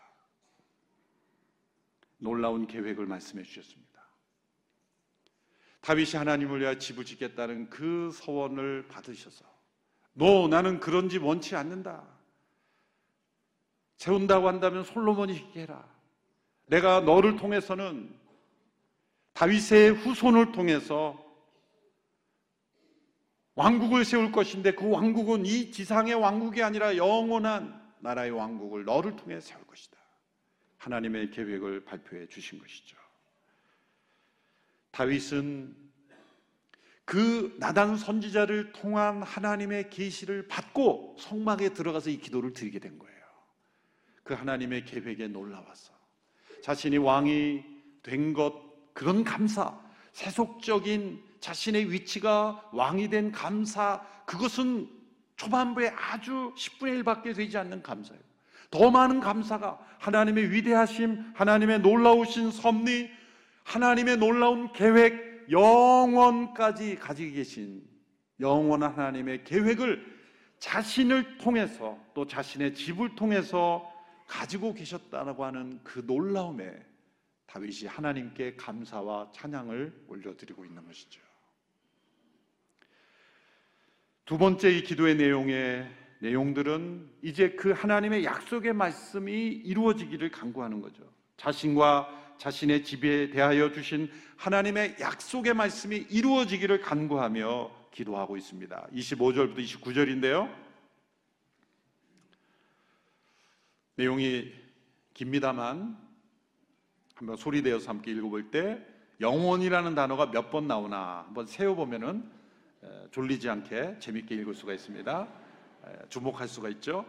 놀라운 2.19 2.67
계획을 2.67 3.07
말씀해 3.07 3.45
주셨습니다. 3.45 3.92
다윗이 5.83 6.13
하나님을 6.15 6.61
위하여 6.61 6.79
집을 6.79 7.05
짓겠다는 7.05 7.69
그 7.69 8.11
서원을 8.13 8.87
받으셔서 8.89 9.45
너 10.15 10.49
나는 10.49 10.81
그런 10.81 11.09
집 11.09 11.25
원치 11.25 11.57
않는다. 11.57 12.07
세운다고 13.97 14.49
한다면 14.49 14.85
솔로몬이 14.85 15.35
짓게 15.35 15.63
해라. 15.63 15.85
내가 16.67 17.01
너를 17.01 17.37
통해서는 17.37 18.15
다윗의 19.33 19.91
후손을 19.91 20.53
통해서 20.53 21.19
왕국을 23.55 24.05
세울 24.05 24.33
것인데 24.33 24.73
그 24.73 24.89
왕국은 24.89 25.47
이 25.47 25.73
지상의 25.73 26.15
왕국이 26.15 26.63
아니라 26.63 26.97
영원한 26.97 27.83
나라의 28.01 28.31
왕국을 28.31 28.85
너를 28.85 29.17
통해 29.17 29.41
세울 29.41 29.67
것이다. 29.67 29.99
하나님의 30.79 31.31
계획을 31.31 31.85
발표해 31.85 32.29
주신 32.29 32.59
것이죠. 32.59 33.02
다윗은 34.93 35.75
그 37.05 37.57
나단 37.59 37.97
선지자를 37.97 38.73
통한 38.73 39.23
하나님의 39.23 39.91
계시를 39.91 40.47
받고 40.49 41.17
성막에 41.19 41.71
들어가서 41.71 42.11
이 42.11 42.19
기도를 42.19 42.53
드리게 42.53 42.79
된 42.79 42.99
거예요. 42.99 43.13
그 44.23 44.35
하나님의 44.35 44.85
계획에 44.85 45.29
놀라워서 45.29 45.93
자신이 46.63 46.99
왕이 46.99 47.65
된 48.03 48.33
것 48.33 48.55
그런 48.95 49.25
감사, 49.25 49.79
세속적인 50.13 51.23
자신의 51.41 51.91
위치가 51.91 52.69
왕이 52.73 53.09
된 53.09 53.33
감사 53.33 54.01
그것은 54.27 54.89
초반부에 55.37 55.89
아주 55.89 56.55
10분의 56.57 57.03
1밖에 57.03 57.35
되지 57.35 57.57
않는 57.59 57.83
감사예요. 57.83 58.23
더 58.71 58.91
많은 58.91 59.21
감사가 59.21 59.79
하나님의 59.99 60.51
위대하심, 60.53 61.33
하나님의 61.35 61.81
놀라우신 61.81 62.51
섭리, 62.53 63.11
하나님의 63.65 64.19
놀라운 64.19 64.73
계획, 64.73 65.51
영원까지 65.51 66.97
가지고 66.97 67.35
계신 67.35 67.83
영원한 68.41 68.93
하나님의 68.93 69.45
계획을 69.45 70.13
자신을 70.59 71.39
통해서 71.39 71.99
또 72.15 72.27
자신의 72.27 72.75
집을 72.75 73.15
통해서 73.15 73.91
가지고 74.27 74.75
계셨다라고 74.75 75.45
하는 75.45 75.81
그 75.83 76.03
놀라움에 76.07 76.73
다윗이 77.47 77.87
하나님께 77.87 78.57
감사와 78.57 79.31
찬양을 79.33 80.05
올려드리고 80.09 80.65
있는 80.65 80.87
것이죠. 80.87 81.21
두 84.25 84.39
번째 84.39 84.71
이 84.71 84.83
기도의 84.83 85.17
내용의 85.17 85.91
내용들은 86.21 87.11
이제 87.23 87.51
그 87.51 87.73
하나님의 87.73 88.25
약속의 88.25 88.73
말씀이 88.73 89.33
이루어지기를 89.33 90.31
간구하는 90.31 90.81
거죠. 90.81 91.03
자신과 91.37 92.22
자신의 92.47 92.83
집에 92.83 93.31
대하여 93.31 93.71
주신 93.71 94.11
하나님의 94.37 94.97
약속의 94.99 95.55
말씀이 95.55 96.09
이루어지기를 96.11 96.81
간구하며 96.81 97.71
기도하고 97.93 98.37
있습니다. 98.37 98.89
25절부터 98.93 99.59
29절인데요. 99.59 100.53
내용이 103.95 104.53
깁니다만 105.15 105.97
한번 107.15 107.37
소리내어서 107.37 107.89
함께 107.91 108.11
읽어볼 108.11 108.51
때 108.51 108.85
영원이라는 109.21 109.95
단어가 109.95 110.27
몇 110.27 110.51
번 110.51 110.67
나오나 110.67 111.23
한번 111.27 111.47
세어보면은 111.47 112.29
졸리지 113.13 113.49
않게 113.51 114.01
재밌게 114.01 114.35
읽을 114.35 114.57
수가 114.57 114.73
있습니다. 114.73 115.29
주목할 116.09 116.49
수가 116.49 116.71
있죠. 116.71 117.07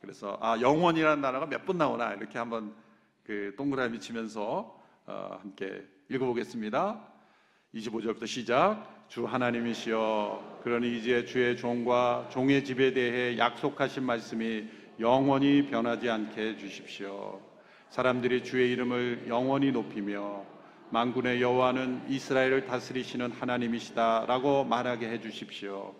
그래서 0.00 0.38
아 0.40 0.58
영원이라는 0.58 1.20
단어가 1.20 1.44
몇 1.44 1.66
번 1.66 1.76
나오나 1.76 2.14
이렇게 2.14 2.38
한번 2.38 2.74
그 3.30 3.54
동그라미 3.56 4.00
치면서 4.00 4.76
어, 5.06 5.38
함께 5.40 5.84
읽어보겠습니다. 6.08 7.00
25절부터 7.76 8.26
시작. 8.26 9.06
주 9.06 9.24
하나님이시여, 9.24 10.62
그러니 10.64 10.98
이제 10.98 11.24
주의 11.24 11.56
종과 11.56 12.30
종의 12.32 12.64
집에 12.64 12.92
대해 12.92 13.38
약속하신 13.38 14.02
말씀이 14.02 14.64
영원히 14.98 15.64
변하지 15.64 16.10
않게 16.10 16.40
해 16.40 16.56
주십시오. 16.56 17.40
사람들이 17.90 18.42
주의 18.42 18.72
이름을 18.72 19.26
영원히 19.28 19.70
높이며 19.70 20.44
만군의 20.90 21.40
여호와는 21.40 22.06
이스라엘을 22.08 22.66
다스리시는 22.66 23.30
하나님이시다라고 23.30 24.64
말하게 24.64 25.08
해 25.08 25.20
주십시오. 25.20 25.94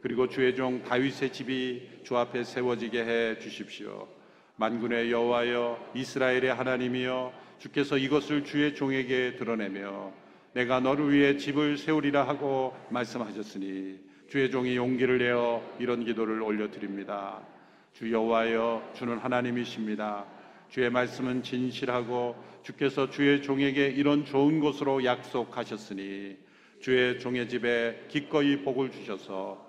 그리고 0.00 0.28
주의 0.28 0.54
종 0.54 0.84
다윗의 0.84 1.32
집이 1.32 2.02
주 2.04 2.16
앞에 2.16 2.44
세워지게 2.44 3.04
해 3.04 3.38
주십시오. 3.40 4.16
만군의 4.58 5.12
여호와여 5.12 5.92
이스라엘의 5.94 6.52
하나님이여 6.52 7.32
주께서 7.58 7.96
이것을 7.96 8.44
주의 8.44 8.74
종에게 8.74 9.36
드러내며 9.36 10.12
내가 10.52 10.80
너를 10.80 11.12
위해 11.12 11.36
집을 11.36 11.78
세우리라 11.78 12.26
하고 12.26 12.76
말씀하셨으니 12.90 14.00
주의 14.28 14.50
종이 14.50 14.74
용기를 14.76 15.18
내어 15.18 15.62
이런 15.78 16.04
기도를 16.04 16.42
올려드립니다. 16.42 17.40
주 17.92 18.12
여호와여 18.12 18.94
주는 18.94 19.16
하나님이십니다. 19.18 20.26
주의 20.68 20.90
말씀은 20.90 21.44
진실하고 21.44 22.34
주께서 22.64 23.08
주의 23.10 23.40
종에게 23.40 23.86
이런 23.86 24.24
좋은 24.24 24.58
곳으로 24.58 25.04
약속하셨으니 25.04 26.36
주의 26.80 27.18
종의 27.20 27.48
집에 27.48 28.06
기꺼이 28.08 28.56
복을 28.62 28.90
주셔서 28.90 29.64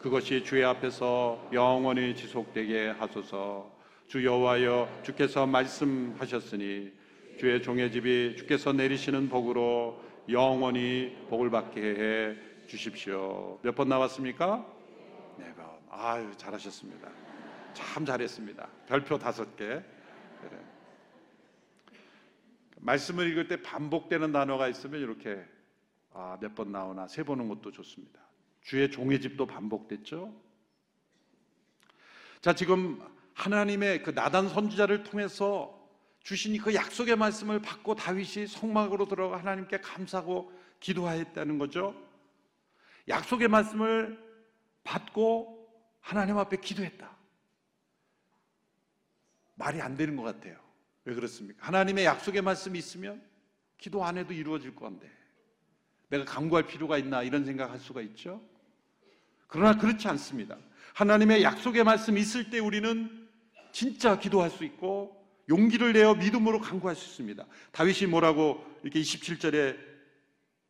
그것이 0.00 0.42
주의 0.42 0.64
앞에서 0.64 1.48
영원히 1.52 2.16
지속되게 2.16 2.88
하소서 2.88 3.71
주 4.12 4.22
여호와여 4.26 5.00
주께서 5.02 5.46
말씀하셨으니 5.46 6.92
주의 7.38 7.62
종의 7.62 7.90
집이 7.90 8.36
주께서 8.36 8.70
내리시는 8.70 9.30
복으로 9.30 10.04
영원히 10.28 11.16
복을 11.30 11.48
받게 11.48 11.80
해 11.80 12.36
주십시오. 12.66 13.58
몇 13.62 13.74
번 13.74 13.88
나왔습니까? 13.88 14.66
네 15.38 15.50
번. 15.54 15.64
아유 15.88 16.30
잘하셨습니다. 16.36 17.10
참 17.72 18.04
잘했습니다. 18.04 18.68
별표 18.86 19.18
다섯 19.18 19.56
개. 19.56 19.64
그래. 19.64 20.60
말씀을 22.80 23.30
읽을 23.30 23.48
때 23.48 23.62
반복되는 23.62 24.30
단어가 24.30 24.68
있으면 24.68 25.00
이렇게 25.00 25.42
아, 26.12 26.36
몇 26.38 26.54
번 26.54 26.70
나오나 26.70 27.08
세 27.08 27.22
보는 27.22 27.48
것도 27.48 27.70
좋습니다. 27.70 28.20
주의 28.60 28.90
종의 28.90 29.22
집도 29.22 29.46
반복됐죠. 29.46 30.34
자, 32.42 32.52
지금 32.54 33.00
하나님의 33.34 34.02
그 34.02 34.10
나단 34.10 34.48
선지자를 34.48 35.04
통해서 35.04 35.78
주신 36.22 36.56
그 36.58 36.74
약속의 36.74 37.16
말씀을 37.16 37.60
받고 37.60 37.94
다윗이 37.96 38.46
성막으로 38.46 39.06
들어가 39.08 39.38
하나님께 39.38 39.80
감사하고 39.80 40.52
기도하였다는 40.80 41.58
거죠. 41.58 41.94
약속의 43.08 43.48
말씀을 43.48 44.18
받고 44.84 45.68
하나님 46.00 46.38
앞에 46.38 46.56
기도했다. 46.58 47.10
말이 49.54 49.80
안 49.80 49.96
되는 49.96 50.16
것 50.16 50.22
같아요. 50.22 50.58
왜 51.04 51.14
그렇습니까? 51.14 51.66
하나님의 51.66 52.04
약속의 52.04 52.42
말씀이 52.42 52.78
있으면 52.78 53.22
기도 53.78 54.04
안 54.04 54.18
해도 54.18 54.32
이루어질 54.32 54.74
건데 54.76 55.10
내가 56.08 56.24
강구할 56.24 56.66
필요가 56.66 56.98
있나 56.98 57.22
이런 57.22 57.44
생각할 57.44 57.78
수가 57.78 58.00
있죠. 58.02 58.40
그러나 59.46 59.76
그렇지 59.76 60.06
않습니다. 60.08 60.56
하나님의 60.94 61.42
약속의 61.42 61.84
말씀이 61.84 62.20
있을 62.20 62.50
때 62.50 62.58
우리는 62.58 63.21
진짜 63.72 64.18
기도할 64.18 64.50
수 64.50 64.64
있고 64.64 65.20
용기를 65.48 65.92
내어 65.92 66.14
믿음으로 66.14 66.60
강구할 66.60 66.94
수 66.94 67.06
있습니다. 67.10 67.44
다윗이 67.72 68.10
뭐라고 68.10 68.64
이렇게 68.82 69.00
27절에 69.00 69.76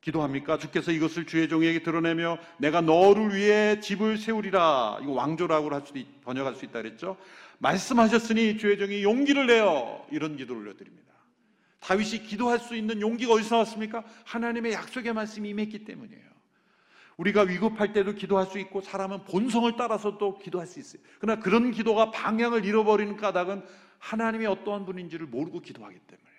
기도합니까? 0.01 0.59
주께서 0.59 0.91
이것을 0.91 1.27
주의 1.27 1.49
종에게 1.49 1.83
드러내며 1.83 2.39
내가 2.59 2.81
너를 2.81 3.35
위해 3.35 3.79
집을 3.81 4.19
세우리라. 4.19 4.99
이거 5.03 5.13
왕조라고 5.13 5.71
할 5.71 5.83
수도 5.87 6.01
번역할 6.25 6.57
수 6.57 6.65
있다 6.65 6.83
그랬죠. 6.83 7.17
말씀하셨으니 7.59 8.59
주의 8.59 8.77
종이 8.79 9.05
용기를 9.05 9.47
내어 9.47 10.05
이런 10.11 10.37
기도를 10.37 10.63
올려드립니다. 10.63 11.13
다윗이 11.79 12.25
기도할 12.25 12.59
수 12.59 12.75
있는 12.75 13.01
용기가 13.01 13.35
어디서 13.35 13.57
나왔습니까? 13.57 14.05
하나님의 14.25 14.73
약속의 14.73 15.13
말씀이 15.13 15.49
임했기 15.51 15.85
때문이에요. 15.85 16.32
우리가 17.17 17.43
위급할 17.43 17.93
때도 17.93 18.15
기도할 18.15 18.47
수 18.47 18.59
있고 18.59 18.81
사람은 18.81 19.25
본성을 19.25 19.75
따라서 19.77 20.19
또 20.19 20.39
기도할 20.39 20.67
수 20.67 20.81
있어요. 20.81 21.03
그러나 21.19 21.41
그런 21.41 21.71
기도가 21.71 22.11
방향을 22.11 22.65
잃어버리는 22.65 23.17
까닭은 23.17 23.63
하나님이 23.99 24.47
어떠한 24.47 24.85
분인지를 24.87 25.27
모르고 25.27 25.61
기도하기 25.61 25.99
때문에요. 25.99 26.33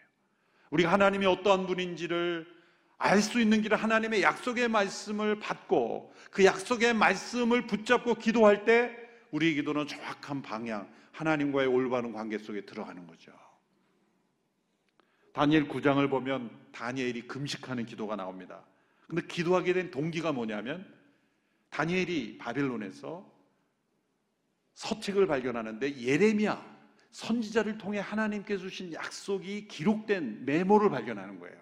우리가 0.72 0.92
하나님이 0.92 1.26
어떠한 1.26 1.68
분인지를 1.68 2.54
알 2.98 3.22
수 3.22 3.42
있는 3.42 3.62
길은 3.62 3.78
하나님의 3.78 4.22
약속의 4.22 4.70
말씀을 4.70 5.40
받고 5.40 6.14
그 6.32 6.46
약속의 6.46 6.94
말씀을 6.94 7.68
붙잡고 7.68 8.16
기도할 8.16 8.64
때 8.64 8.96
우리의 9.32 9.56
기도는 9.56 9.88
정확한 9.88 10.42
방향, 10.42 10.90
하나님과의 11.12 11.68
올바른 11.68 12.14
관계 12.14 12.38
속에 12.38 12.62
들어가는 12.62 13.06
거죠. 13.08 13.32
다니엘 15.34 15.68
9장을 15.68 16.10
보면 16.10 16.52
다니엘이 16.72 17.28
금식하는 17.28 17.86
기도가 17.86 18.16
나옵니다. 18.16 18.64
근데 19.08 19.26
기도하게 19.28 19.74
된 19.74 19.92
동기가 19.92 20.32
뭐냐면 20.32 20.92
다니엘이 21.70 22.38
바벨론에서 22.38 23.32
서책을 24.74 25.28
발견하는데 25.28 26.02
예레미야 26.02 26.74
선지자를 27.12 27.78
통해 27.78 28.00
하나님께 28.00 28.58
주신 28.58 28.92
약속이 28.92 29.68
기록된 29.68 30.46
메모를 30.46 30.90
발견하는 30.90 31.40
거예요. 31.40 31.56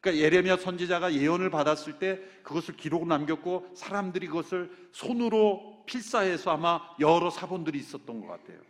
그러니까 0.00 0.24
예레미야 0.24 0.56
선지자가 0.56 1.14
예언을 1.14 1.50
받았을 1.50 1.98
때 1.98 2.22
그것을 2.42 2.76
기록 2.76 3.06
남겼고 3.06 3.72
사람들이 3.74 4.26
그것을 4.28 4.70
손으로 4.92 5.84
필사해서 5.86 6.52
아마 6.52 6.80
여러 6.98 7.28
사본들이 7.28 7.78
있었던 7.78 8.20
것 8.20 8.26
같아요. 8.26 8.69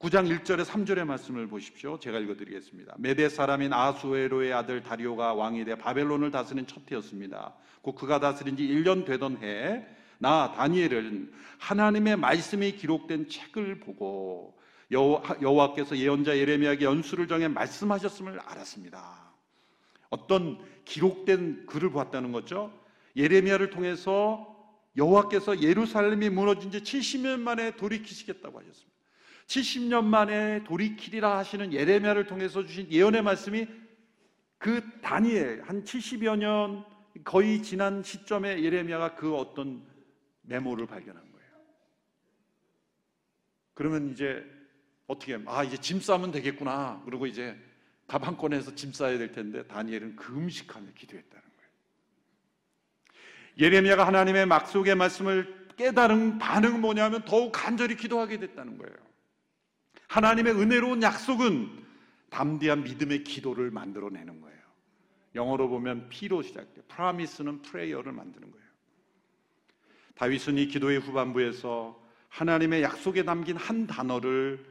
9장 0.00 0.26
1절에 0.40 0.64
3절의 0.64 1.04
말씀을 1.04 1.46
보십시오. 1.46 1.98
제가 1.98 2.18
읽어드리겠습니다. 2.20 2.94
메대 2.98 3.28
사람인 3.28 3.74
아수에로의 3.74 4.50
아들 4.50 4.82
다리오가 4.82 5.34
왕이 5.34 5.66
돼 5.66 5.74
바벨론을 5.74 6.30
다스린 6.30 6.66
첫 6.66 6.90
해였습니다. 6.90 7.52
곧 7.82 7.96
그가 7.96 8.18
다스린 8.18 8.56
지 8.56 8.66
1년 8.66 9.04
되던 9.04 9.36
해에 9.42 9.86
나 10.16 10.52
다니엘은 10.52 11.30
하나님의 11.58 12.16
말씀이 12.16 12.76
기록된 12.76 13.28
책을 13.28 13.80
보고 13.80 14.58
여호와, 14.90 15.74
께서 15.74 15.94
예언자 15.98 16.38
예레미야에게 16.38 16.86
연수를 16.86 17.28
정해 17.28 17.48
말씀하셨음을 17.48 18.40
알았습니다. 18.40 19.34
어떤 20.08 20.64
기록된 20.86 21.66
글을 21.66 21.90
보았다는 21.90 22.32
거죠. 22.32 22.72
예레미야를 23.16 23.68
통해서 23.68 24.46
여호와께서 24.96 25.60
예루살렘이 25.60 26.30
무너진 26.30 26.70
지 26.70 26.80
70년 26.80 27.40
만에 27.40 27.76
돌이키시겠다고 27.76 28.60
하셨습니다. 28.60 28.89
70년 29.50 30.04
만에 30.04 30.62
돌이키리라 30.62 31.38
하시는 31.38 31.72
예레미야를 31.72 32.26
통해서 32.26 32.64
주신 32.64 32.90
예언의 32.90 33.22
말씀이 33.22 33.66
그 34.58 35.00
다니엘 35.00 35.62
한 35.62 35.82
70여 35.82 36.36
년 36.38 36.84
거의 37.24 37.60
지난 37.60 38.02
시점에 38.02 38.62
예레미야가 38.62 39.16
그 39.16 39.34
어떤 39.34 39.82
메모를 40.42 40.86
발견한 40.86 41.20
거예요. 41.32 41.50
그러면 43.74 44.12
이제 44.12 44.44
어떻게 45.08 45.36
아 45.46 45.64
이제 45.64 45.76
짐 45.76 46.00
싸면 46.00 46.30
되겠구나. 46.30 47.02
그리고 47.04 47.26
이제 47.26 47.56
가방 48.06 48.36
꺼내서 48.36 48.74
짐 48.76 48.92
싸야 48.92 49.18
될 49.18 49.32
텐데 49.32 49.66
다니엘은 49.66 50.14
금식하며 50.14 50.92
기도했다는 50.94 51.42
거예요. 51.42 51.70
예레미야가 53.58 54.06
하나님의 54.06 54.46
막속의 54.46 54.94
말씀을 54.94 55.66
깨달은 55.76 56.38
반응은 56.38 56.80
뭐냐면 56.80 57.24
더욱 57.24 57.50
간절히 57.50 57.96
기도하게 57.96 58.38
됐다는 58.38 58.78
거예요. 58.78 59.09
하나님의 60.10 60.54
은혜로운 60.54 61.02
약속은 61.04 61.86
담대한 62.30 62.82
믿음의 62.82 63.22
기도를 63.22 63.70
만들어내는 63.70 64.40
거예요. 64.40 64.58
영어로 65.36 65.68
보면 65.68 66.08
P로 66.08 66.42
시작돼요. 66.42 66.82
Promise는 66.88 67.62
prayer를 67.62 68.10
만드는 68.10 68.50
거예요. 68.50 68.66
다윗은 70.16 70.58
이 70.58 70.66
기도의 70.66 70.98
후반부에서 70.98 71.96
하나님의 72.28 72.82
약속에 72.82 73.24
담긴 73.24 73.56
한 73.56 73.86
단어를 73.86 74.66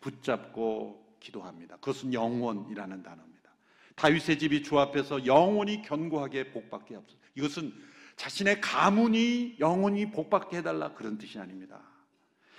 붙잡고 0.00 1.16
기도합니다. 1.20 1.76
그것은 1.76 2.12
영원이라는 2.12 3.02
단어입니다. 3.04 3.50
다윗의 3.94 4.40
집이 4.40 4.64
주 4.64 4.80
앞에서 4.80 5.24
영원히 5.24 5.82
견고하게 5.82 6.50
복받게 6.50 6.94
하옵소서. 6.94 7.20
이것은 7.36 7.72
자신의 8.16 8.60
가문이 8.60 9.58
영원히 9.60 10.10
복받게 10.10 10.58
해달라 10.58 10.92
그런 10.94 11.16
뜻이 11.16 11.38
아닙니다. 11.38 11.80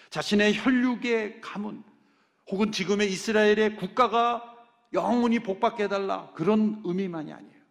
자신의 0.10 0.56
혈육의 0.56 1.42
가문 1.42 1.91
혹은 2.52 2.72
지금의 2.72 3.12
이스라엘의 3.12 3.78
국가가 3.78 4.44
영원히 4.94 5.40
복받게 5.40 5.86
해달라 5.86 6.32
그런 6.34 6.82
의미만이 6.84 7.32
아니에요. 7.32 7.62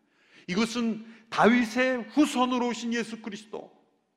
이것은 0.47 1.05
다윗의 1.29 2.09
후손으로 2.11 2.69
오신 2.69 2.95
예수 2.95 3.21
그리스도 3.21 3.71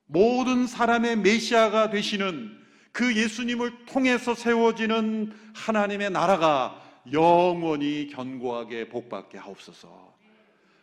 모든 0.06 0.66
사람의 0.66 1.18
메시아가 1.18 1.90
되시는 1.90 2.60
그 2.92 3.16
예수님을 3.16 3.86
통해서 3.86 4.34
세워지는 4.34 5.34
하나님의 5.54 6.12
나라가 6.12 6.82
영원히 7.12 8.08
견고하게 8.08 8.88
복받게 8.88 9.38
하옵소서. 9.38 10.14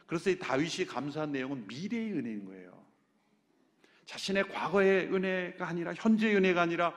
그래서 0.07 0.29
이 0.29 0.39
다윗이 0.39 0.87
감사한 0.87 1.33
내용은 1.33 1.67
미래의 1.67 2.13
은혜인 2.13 2.45
거예요. 2.45 2.85
자신의 4.07 4.49
과거의 4.49 5.07
은혜가 5.15 5.69
아니라 5.69 5.95
현재의 5.95 6.37
은혜가 6.37 6.63
아니라 6.63 6.93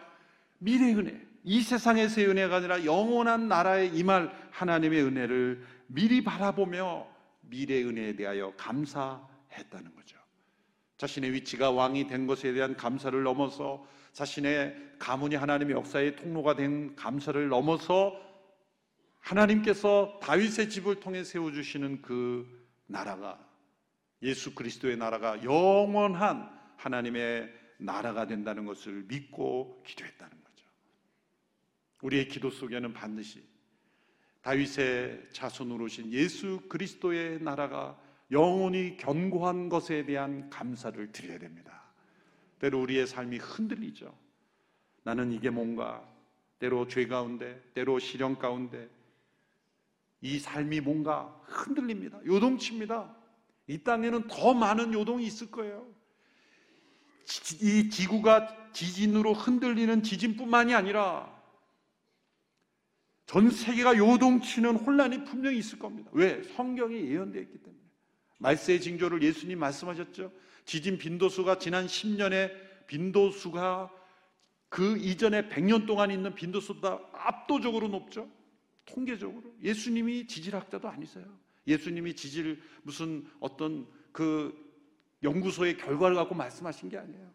미래의 0.58 0.96
은혜, 0.96 1.33
이 1.44 1.62
세상에서의 1.62 2.28
은혜가 2.28 2.58
아니라 2.58 2.86
영원한 2.86 3.48
나라에 3.48 3.88
임할 3.88 4.32
하나님의 4.52 5.04
은혜를 5.04 5.66
미리 5.88 6.24
바라보며 6.24 7.08
미래의 7.42 7.86
은혜에 7.86 8.16
대하여 8.16 8.54
감사했다는 8.56 9.94
거죠. 9.96 10.18
자신의 10.98 11.34
위치가 11.34 11.72
왕이 11.72 12.08
된 12.08 12.28
것에 12.28 12.54
대한 12.54 12.78
감사를 12.78 13.22
넘어서 13.24 13.86
자신의 14.14 14.94
가문이 15.00 15.36
하나님의 15.36 15.76
역사의 15.76 16.16
통로가 16.16 16.56
된 16.56 16.96
감사를 16.96 17.50
넘어서 17.50 18.14
하나님께서 19.20 20.20
다윗의 20.22 20.70
집을 20.70 21.00
통해 21.00 21.24
세워 21.24 21.52
주시는 21.52 22.02
그 22.02 22.68
나라가 22.86 23.40
예수 24.22 24.56
그리스도의 24.56 24.98
나라가 24.98 25.44
영원한 25.44 26.50
하나님의 26.78 27.52
나라가 27.78 28.28
된다는 28.28 28.66
것을 28.66 29.04
믿고 29.08 29.84
기도했다는 29.86 30.32
거죠. 30.32 30.43
우리의 32.04 32.28
기도 32.28 32.52
속에는 32.52 32.94
반드시 32.94 33.44
다윗의 34.42 35.30
자손으로 35.32 35.86
오신 35.86 36.12
예수 36.12 36.62
그리스도의 36.68 37.42
나라가 37.42 38.00
영원히 38.30 38.98
견고한 38.98 39.70
것에 39.70 40.06
대한 40.06 40.50
감사를 40.50 41.12
드려야 41.12 41.40
됩니다. 41.40 41.84
때로 42.60 42.82
우리의 42.82 43.08
삶이 43.08 43.38
흔들리죠. 43.38 44.14
나는 45.04 45.32
이게 45.32 45.50
뭔가 45.50 46.08
때로 46.60 46.88
죄 46.88 47.08
가운데, 47.08 47.62
때로 47.74 48.00
시련 48.00 48.38
가운데 48.38 48.90
이 50.22 50.40
삶이 50.40 50.82
뭔가 50.82 51.42
흔들립니다. 51.44 52.20
요동칩니다. 52.26 53.16
이 53.68 53.78
땅에는 53.84 54.28
더 54.28 54.54
많은 54.54 54.94
요동이 54.94 55.26
있을 55.26 55.52
거예요. 55.52 55.86
이 57.62 57.90
지구가 57.90 58.72
지진으로 58.74 59.34
흔들리는 59.34 60.04
지진뿐만이 60.04 60.74
아니라 60.74 61.33
전 63.34 63.50
세계가 63.50 63.98
요동치는 63.98 64.76
혼란이 64.76 65.24
분명히 65.24 65.58
있을 65.58 65.80
겁니다. 65.80 66.08
왜? 66.14 66.44
성경에 66.44 66.96
예언되어 66.96 67.42
있기 67.42 67.58
때문에. 67.58 67.82
말세의 68.38 68.80
징조를 68.80 69.24
예수님 69.24 69.58
말씀하셨죠. 69.58 70.32
지진 70.66 71.00
빈도수가 71.00 71.58
지난 71.58 71.88
10년에 71.88 72.52
빈도수가 72.86 73.92
그 74.70 74.98
이전에 74.98 75.50
100년 75.50 75.88
동안 75.88 76.12
있는 76.12 76.36
빈도수보다 76.36 77.00
압도적으로 77.12 77.88
높죠. 77.88 78.30
통계적으로. 78.86 79.52
예수님이 79.64 80.28
지질학자도 80.28 80.88
아니세요. 80.88 81.26
예수님이 81.66 82.16
지질 82.16 82.62
무슨 82.84 83.28
어떤 83.40 83.88
그 84.12 84.54
연구소의 85.24 85.78
결과를 85.78 86.16
갖고 86.16 86.36
말씀하신 86.36 86.88
게 86.88 87.00
아니에요. 87.00 87.32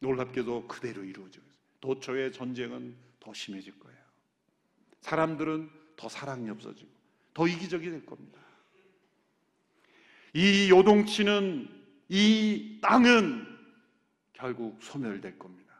놀랍게도 0.00 0.66
그대로 0.66 1.04
이루어지고 1.04 1.46
있어요. 1.46 1.62
도처의 1.80 2.32
전쟁은 2.32 2.96
더 3.20 3.32
심해질 3.32 3.78
거예요. 3.78 4.01
사람들은 5.02 5.70
더 5.96 6.08
사랑이 6.08 6.48
없어지고 6.50 6.90
더 7.34 7.46
이기적이 7.46 7.90
될 7.90 8.06
겁니다. 8.06 8.40
이 10.34 10.70
요동치는 10.70 11.68
이 12.08 12.78
땅은 12.80 13.46
결국 14.32 14.82
소멸될 14.82 15.38
겁니다. 15.38 15.72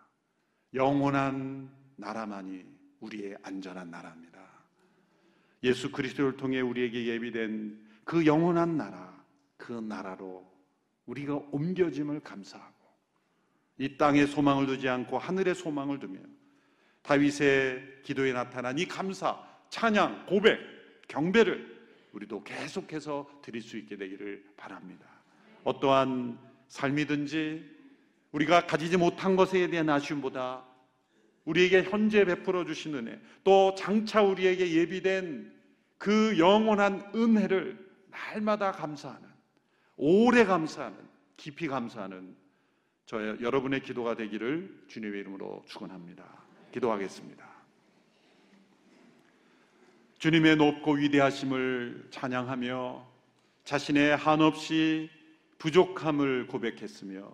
영원한 0.75 1.71
나라만이 1.97 2.65
우리의 3.01 3.37
안전한 3.43 3.91
나라입니다. 3.91 4.41
예수 5.65 5.91
그리스도를 5.91 6.37
통해 6.37 6.61
우리에게 6.61 7.07
예비된 7.07 7.81
그 8.05 8.27
영원한 8.27 8.77
나라, 8.77 9.25
그 9.57 9.73
나라로 9.73 10.51
우리가 11.07 11.37
옮겨짐을 11.51 12.21
감사하고 12.21 12.75
이 13.79 13.97
땅에 13.97 14.27
소망을 14.27 14.67
두지 14.67 14.89
않고 14.89 15.19
하늘에 15.19 15.55
소망을 15.55 15.99
두며 15.99 16.21
다윗의 17.03 18.01
기도에 18.03 18.33
나타난 18.33 18.79
이 18.79 18.87
감사, 18.87 19.39
찬양, 19.71 20.27
고백, 20.27 20.59
경배를 21.09 21.73
우리도 22.13 22.45
계속해서 22.45 23.41
드릴 23.43 23.63
수 23.63 23.77
있게 23.77 23.97
되기를 23.97 24.45
바랍니다. 24.57 25.07
어떠한 25.65 26.39
삶이든지 26.69 27.71
우리가 28.33 28.67
가지지 28.67 28.97
못한 28.97 29.37
것에 29.37 29.69
대한 29.69 29.89
아쉬움보다 29.91 30.65
우리에게 31.45 31.83
현재 31.83 32.25
베풀어 32.25 32.65
주신 32.65 32.95
은혜, 32.95 33.21
또 33.43 33.75
장차 33.75 34.23
우리에게 34.23 34.73
예비된 34.73 35.53
그 35.99 36.39
영원한 36.39 37.11
은혜를 37.15 37.79
날마다 38.11 38.73
감사하는, 38.73 39.29
오래 39.97 40.45
감사하는, 40.45 40.99
깊이 41.37 41.67
감사하는 41.67 42.37
저 43.07 43.41
여러분의 43.41 43.83
기도가 43.83 44.15
되기를 44.15 44.85
주님의 44.89 45.21
이름으로 45.21 45.65
축원합니다. 45.67 46.42
기도하겠습니다. 46.73 47.43
주님의 50.19 50.57
높고 50.57 50.93
위대하심을 50.95 52.09
찬양하며 52.11 53.07
자신의 53.65 54.17
한없이 54.17 55.11
부족함을 55.59 56.47
고백했으며 56.49 57.31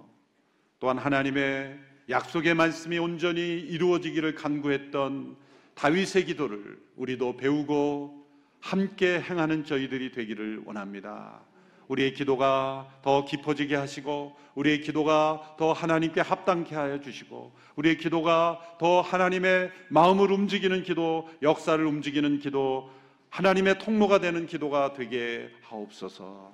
또한 0.81 0.99
하나님의 0.99 1.79
약속의 2.09 2.55
말씀이 2.55 2.99
온전히 2.99 3.41
이루어지기를 3.41 4.35
간구했던 4.35 5.37
다윗의 5.75 6.25
기도를 6.27 6.79
우리도 6.97 7.37
배우고 7.37 8.27
함께 8.61 9.21
행하는 9.21 9.65
저희들이 9.65 10.13
되기를 10.13 10.63
원합니다. 10.65 11.43
우리의 11.89 12.15
기도가 12.15 12.89
더 13.03 13.25
깊어지게 13.25 13.75
하시고 13.75 14.37
우리의 14.55 14.83
기도가 14.83 15.57
더 15.59 15.73
하나님께 15.73 16.21
합당케 16.21 16.75
하여 16.75 17.01
주시고 17.01 17.53
우리의 17.77 17.99
기도가 17.99 18.61
더 18.79 19.01
하나님의 19.01 19.71
마음을 19.89 20.31
움직이는 20.31 20.83
기도, 20.83 21.29
역사를 21.43 21.85
움직이는 21.85 22.39
기도, 22.39 22.91
하나님의 23.31 23.79
통로가 23.79 24.21
되는 24.21 24.47
기도가 24.47 24.93
되게 24.93 25.49
하옵소서. 25.63 26.53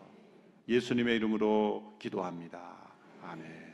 예수님의 0.69 1.17
이름으로 1.17 1.97
기도합니다. 1.99 2.61
아멘. 3.23 3.74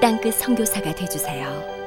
땅끝 0.00 0.34
성교사가 0.34 0.94
되주세요 0.94 1.79